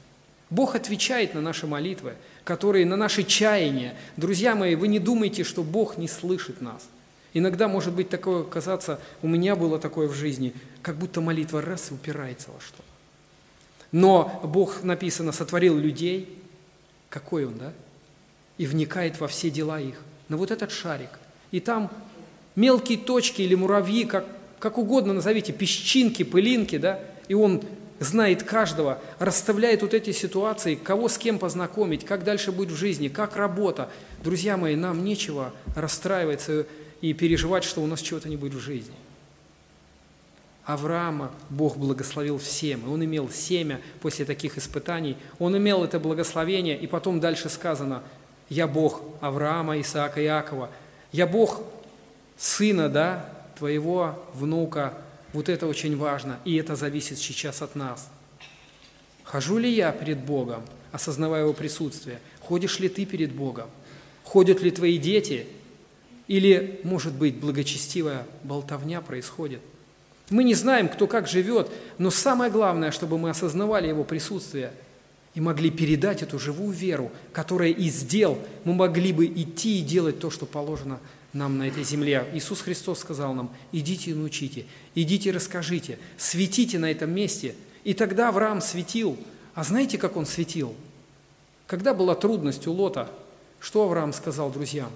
Бог 0.51 0.75
отвечает 0.75 1.35
на 1.35 1.41
наши 1.41 1.67
молитвы, 1.67 2.15
которые 2.45 2.87
на 2.87 2.97
наши 2.97 3.25
чаяния. 3.25 3.95
Друзья 4.17 4.55
мои, 4.55 4.75
вы 4.75 4.89
не 4.89 4.99
думайте, 4.99 5.45
что 5.45 5.63
Бог 5.63 5.99
не 5.99 6.09
слышит 6.09 6.61
нас. 6.61 6.87
Иногда 7.33 7.67
может 7.67 7.93
быть 7.93 8.09
такое 8.09 8.45
казаться, 8.45 9.01
у 9.21 9.29
меня 9.29 9.57
было 9.57 9.79
такое 9.79 10.07
в 10.07 10.15
жизни, 10.15 10.55
как 10.83 10.97
будто 10.97 11.21
молитва 11.21 11.61
раз 11.61 11.91
и 11.91 11.95
упирается 11.95 12.51
во 12.53 12.61
что-то. 12.61 12.85
Но 13.91 14.41
Бог, 14.45 14.85
написано, 14.85 15.33
сотворил 15.33 15.77
людей, 15.77 16.43
какой 17.11 17.47
Он, 17.47 17.59
да? 17.59 17.73
И 18.57 18.67
вникает 18.67 19.19
во 19.19 19.27
все 19.27 19.51
дела 19.51 19.81
их. 19.81 20.01
На 20.29 20.37
вот 20.37 20.51
этот 20.51 20.71
шарик. 20.71 21.11
И 21.51 21.61
там 21.61 21.91
мелкие 22.57 22.99
точки 22.99 23.43
или 23.43 23.55
муравьи, 23.55 24.05
как, 24.05 24.27
как 24.59 24.79
угодно 24.79 25.13
назовите, 25.13 25.53
песчинки, 25.53 26.23
пылинки, 26.23 26.79
да, 26.79 27.01
и 27.29 27.35
он 27.35 27.63
знает 28.01 28.43
каждого, 28.43 28.99
расставляет 29.19 29.83
вот 29.83 29.95
эти 29.95 30.13
ситуации, 30.13 30.75
кого 30.75 31.09
с 31.09 31.19
кем 31.19 31.39
познакомить, 31.39 32.05
как 32.05 32.25
дальше 32.25 32.53
будет 32.53 32.71
в 32.71 32.77
жизни, 32.77 33.09
как 33.09 33.37
работа. 33.37 33.89
Друзья 34.23 34.57
мои, 34.57 34.77
нам 34.77 35.05
нечего 35.05 35.53
расстраиваться 35.75 36.67
и 37.01 37.13
переживать, 37.13 37.65
что 37.65 37.83
у 37.83 37.87
нас 37.87 38.01
чего-то 38.01 38.29
не 38.29 38.37
будет 38.37 38.55
в 38.55 38.61
жизни. 38.61 38.95
Авраама 40.65 41.31
Бог 41.51 41.77
благословил 41.77 42.39
всем, 42.39 42.87
и 42.87 42.89
он 42.89 43.05
имел 43.05 43.29
семя 43.29 43.81
после 44.01 44.25
таких 44.25 44.57
испытаний, 44.57 45.19
он 45.39 45.57
имел 45.59 45.85
это 45.85 46.01
благословение, 46.01 46.79
и 46.79 46.87
потом 46.87 47.21
дальше 47.21 47.51
сказано, 47.51 48.03
«Я 48.49 48.67
Бог 48.67 49.03
Авраама, 49.21 49.81
Исаака 49.81 50.23
Иакова, 50.23 50.71
я 51.13 51.27
Бог 51.27 51.63
сына, 52.37 52.89
да, 52.89 53.29
твоего 53.57 54.19
внука. 54.35 54.95
Вот 55.33 55.49
это 55.49 55.67
очень 55.67 55.97
важно, 55.97 56.39
и 56.45 56.57
это 56.57 56.77
зависит 56.77 57.19
сейчас 57.19 57.63
от 57.63 57.75
нас. 57.75 58.09
Хожу 59.25 59.59
ли 59.59 59.71
я 59.73 59.91
перед 59.93 60.19
Богом, 60.19 60.63
осознавая 60.93 61.43
Его 61.43 61.53
присутствие? 61.53 62.21
Ходишь 62.41 62.79
ли 62.79 62.89
ты 62.89 63.05
перед 63.05 63.33
Богом? 63.33 63.69
Ходят 64.23 64.61
ли 64.61 64.71
твои 64.71 64.99
дети? 64.99 65.47
Или, 66.29 66.81
может 66.85 67.15
быть, 67.15 67.37
благочестивая 67.37 68.27
болтовня 68.43 69.01
происходит? 69.01 69.61
Мы 70.31 70.45
не 70.45 70.55
знаем, 70.55 70.89
кто 70.89 71.07
как 71.07 71.29
живет, 71.29 71.71
но 71.99 72.11
самое 72.11 72.51
главное, 72.51 72.91
чтобы 72.91 73.19
мы 73.19 73.31
осознавали 73.31 73.89
Его 73.89 74.05
присутствие 74.05 74.73
и 75.35 75.41
могли 75.41 75.71
передать 75.71 76.23
эту 76.23 76.39
живую 76.39 76.73
веру, 76.73 77.11
которая 77.33 77.71
из 77.71 78.03
дел 78.03 78.39
мы 78.65 78.75
могли 78.75 79.13
бы 79.13 79.27
идти 79.27 79.81
и 79.81 79.83
делать 79.83 80.21
то, 80.21 80.31
что 80.31 80.47
положено 80.47 81.01
нам 81.33 81.59
на 81.59 81.67
этой 81.67 81.83
земле. 81.83 82.29
Иисус 82.33 82.61
Христос 82.61 83.01
сказал 83.01 83.35
нам, 83.35 83.51
идите 83.73 84.13
и 84.13 84.15
научите, 84.15 84.67
идите 84.95 85.31
и 85.31 85.33
расскажите, 85.33 85.99
светите 86.17 86.79
на 86.79 86.91
этом 86.91 87.11
месте. 87.11 87.57
И 87.83 87.95
тогда 87.95 88.29
Авраам 88.29 88.61
светил. 88.61 89.19
А 89.55 89.65
знаете, 89.65 89.99
как 89.99 90.17
он 90.17 90.25
светил? 90.25 90.75
Когда 91.67 91.95
была 91.95 92.15
трудность 92.15 92.67
у 92.67 92.73
Лота, 92.73 93.11
что 93.59 93.83
Авраам 93.83 94.13
сказал 94.13 94.51
друзьям? 94.51 94.91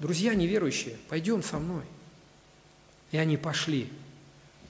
Друзья 0.00 0.34
неверующие, 0.34 0.96
пойдем 1.08 1.42
со 1.42 1.58
мной. 1.58 1.82
И 3.12 3.18
они 3.18 3.36
пошли. 3.36 3.88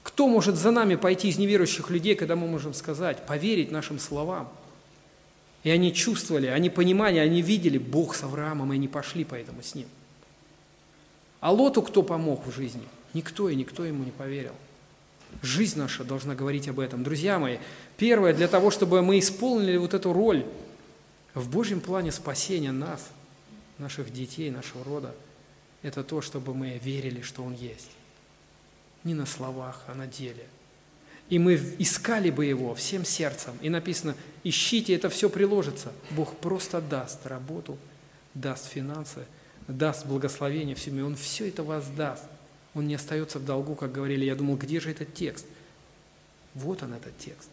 Кто 0.02 0.28
может 0.28 0.56
за 0.56 0.70
нами 0.70 0.96
пойти 0.96 1.28
из 1.28 1.38
неверующих 1.38 1.88
людей, 1.90 2.14
когда 2.14 2.36
мы 2.36 2.46
можем 2.46 2.74
сказать, 2.74 3.26
поверить 3.26 3.70
нашим 3.70 3.98
словам? 3.98 4.50
И 5.62 5.70
они 5.70 5.92
чувствовали, 5.92 6.46
они 6.46 6.70
понимали, 6.70 7.18
они 7.18 7.42
видели 7.42 7.78
Бог 7.78 8.14
с 8.14 8.22
Авраамом, 8.22 8.72
и 8.72 8.76
они 8.76 8.88
пошли 8.88 9.24
поэтому 9.24 9.62
с 9.62 9.74
ним. 9.74 9.88
А 11.40 11.52
Лоту 11.52 11.82
кто 11.82 12.02
помог 12.02 12.46
в 12.46 12.54
жизни? 12.54 12.86
Никто, 13.12 13.48
и 13.48 13.56
никто 13.56 13.84
ему 13.84 14.04
не 14.04 14.10
поверил. 14.10 14.54
Жизнь 15.42 15.78
наша 15.78 16.04
должна 16.04 16.34
говорить 16.34 16.68
об 16.68 16.80
этом. 16.80 17.02
Друзья 17.02 17.38
мои, 17.38 17.58
первое, 17.96 18.32
для 18.32 18.48
того, 18.48 18.70
чтобы 18.70 19.02
мы 19.02 19.18
исполнили 19.18 19.76
вот 19.76 19.94
эту 19.94 20.12
роль 20.12 20.44
в 21.34 21.50
Божьем 21.50 21.80
плане 21.80 22.12
спасения 22.12 22.72
нас, 22.72 23.10
наших 23.78 24.12
детей, 24.12 24.50
нашего 24.50 24.84
рода, 24.84 25.14
это 25.82 26.04
то, 26.04 26.20
чтобы 26.20 26.54
мы 26.54 26.78
верили, 26.82 27.22
что 27.22 27.42
Он 27.42 27.54
есть. 27.54 27.90
Не 29.04 29.14
на 29.14 29.24
словах, 29.24 29.84
а 29.86 29.94
на 29.94 30.06
деле. 30.06 30.46
И 31.30 31.38
мы 31.38 31.54
искали 31.78 32.30
бы 32.30 32.44
Его 32.44 32.74
всем 32.74 33.04
сердцем. 33.04 33.54
И 33.62 33.70
написано, 33.70 34.14
ищите, 34.44 34.94
это 34.94 35.08
все 35.08 35.30
приложится. 35.30 35.92
Бог 36.10 36.36
просто 36.36 36.80
даст 36.82 37.26
работу, 37.26 37.78
даст 38.34 38.66
финансы– 38.66 39.24
даст 39.70 40.06
благословение 40.06 40.74
в 40.74 40.80
семье, 40.80 41.04
Он 41.04 41.16
все 41.16 41.48
это 41.48 41.62
воздаст. 41.62 42.24
Он 42.74 42.86
не 42.86 42.94
остается 42.94 43.38
в 43.38 43.44
долгу, 43.44 43.74
как 43.74 43.92
говорили. 43.92 44.24
Я 44.24 44.36
думал, 44.36 44.56
где 44.56 44.78
же 44.80 44.90
этот 44.90 45.12
текст? 45.12 45.46
Вот 46.54 46.82
он, 46.82 46.94
этот 46.94 47.16
текст. 47.18 47.48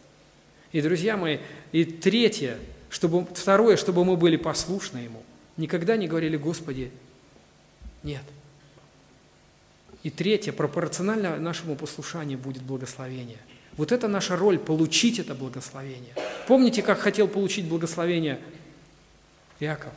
И, 0.70 0.80
друзья 0.80 1.16
мои, 1.16 1.38
и 1.72 1.84
третье, 1.84 2.58
чтобы, 2.88 3.26
второе, 3.34 3.76
чтобы 3.76 4.04
мы 4.04 4.16
были 4.16 4.36
послушны 4.36 4.98
Ему. 4.98 5.22
Никогда 5.56 5.96
не 5.96 6.06
говорили, 6.06 6.36
Господи, 6.36 6.92
нет. 8.04 8.22
И 10.04 10.10
третье, 10.10 10.52
пропорционально 10.52 11.36
нашему 11.38 11.74
послушанию 11.74 12.38
будет 12.38 12.62
благословение. 12.62 13.38
Вот 13.78 13.92
это 13.92 14.08
наша 14.08 14.36
роль– 14.36 14.58
получить 14.58 15.20
это 15.20 15.36
благословение. 15.36 16.12
Помните, 16.48 16.82
как 16.82 16.98
хотел 16.98 17.28
получить 17.28 17.66
благословение 17.66 18.40
Иаков? 19.60 19.92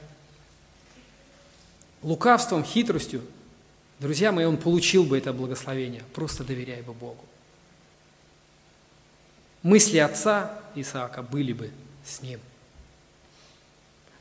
Лукавством, 2.04 2.64
хитростью, 2.64 3.24
друзья 4.00 4.32
мои, 4.32 4.46
он 4.46 4.58
получил 4.58 5.04
бы 5.04 5.18
это 5.18 5.34
благословение, 5.34 6.04
просто 6.14 6.44
доверяя 6.44 6.84
бы 6.84 6.94
Богу. 6.94 7.26
Мысли 9.64 9.98
отца 9.98 10.60
Исаака 10.76 11.24
были 11.24 11.54
бы 11.54 11.72
с 12.06 12.22
ним. 12.22 12.40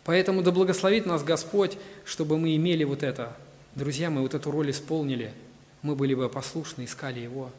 Поэтому 0.04 0.40
да 0.42 0.52
благословит 0.52 1.04
нас 1.04 1.22
Господь, 1.22 1.76
чтобы 2.06 2.38
мы 2.38 2.56
имели 2.56 2.84
вот 2.84 3.02
это. 3.02 3.36
Друзья, 3.74 4.08
мы 4.08 4.22
вот 4.22 4.32
эту 4.32 4.50
роль 4.50 4.70
исполнили, 4.70 5.34
мы 5.82 5.94
были 5.96 6.14
бы 6.14 6.30
послушны, 6.30 6.86
искали 6.86 7.20
Его 7.20 7.50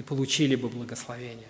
и 0.00 0.02
получили 0.02 0.54
бы 0.54 0.70
благословение. 0.70 1.46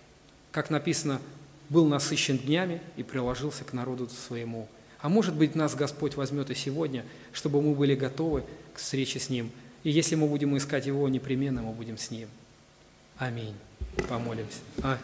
Как 0.50 0.70
написано, 0.70 1.20
был 1.68 1.86
насыщен 1.86 2.36
днями 2.36 2.80
и 2.96 3.04
приложился 3.04 3.62
к 3.62 3.72
народу 3.72 4.08
своему. 4.08 4.66
А 4.98 5.08
может 5.08 5.36
быть, 5.36 5.54
нас 5.54 5.76
Господь 5.76 6.16
возьмет 6.16 6.50
и 6.50 6.56
сегодня, 6.56 7.04
чтобы 7.32 7.62
мы 7.62 7.76
были 7.76 7.94
готовы 7.94 8.42
к 8.74 8.78
встрече 8.78 9.20
с 9.20 9.30
Ним. 9.30 9.52
И 9.84 9.90
если 9.90 10.16
мы 10.16 10.26
будем 10.26 10.56
искать 10.56 10.86
Его, 10.86 11.08
непременно 11.08 11.62
мы 11.62 11.72
будем 11.72 11.96
с 11.96 12.10
Ним. 12.10 12.28
Аминь. 13.18 13.54
Помолимся. 14.08 14.58
А, 14.82 14.98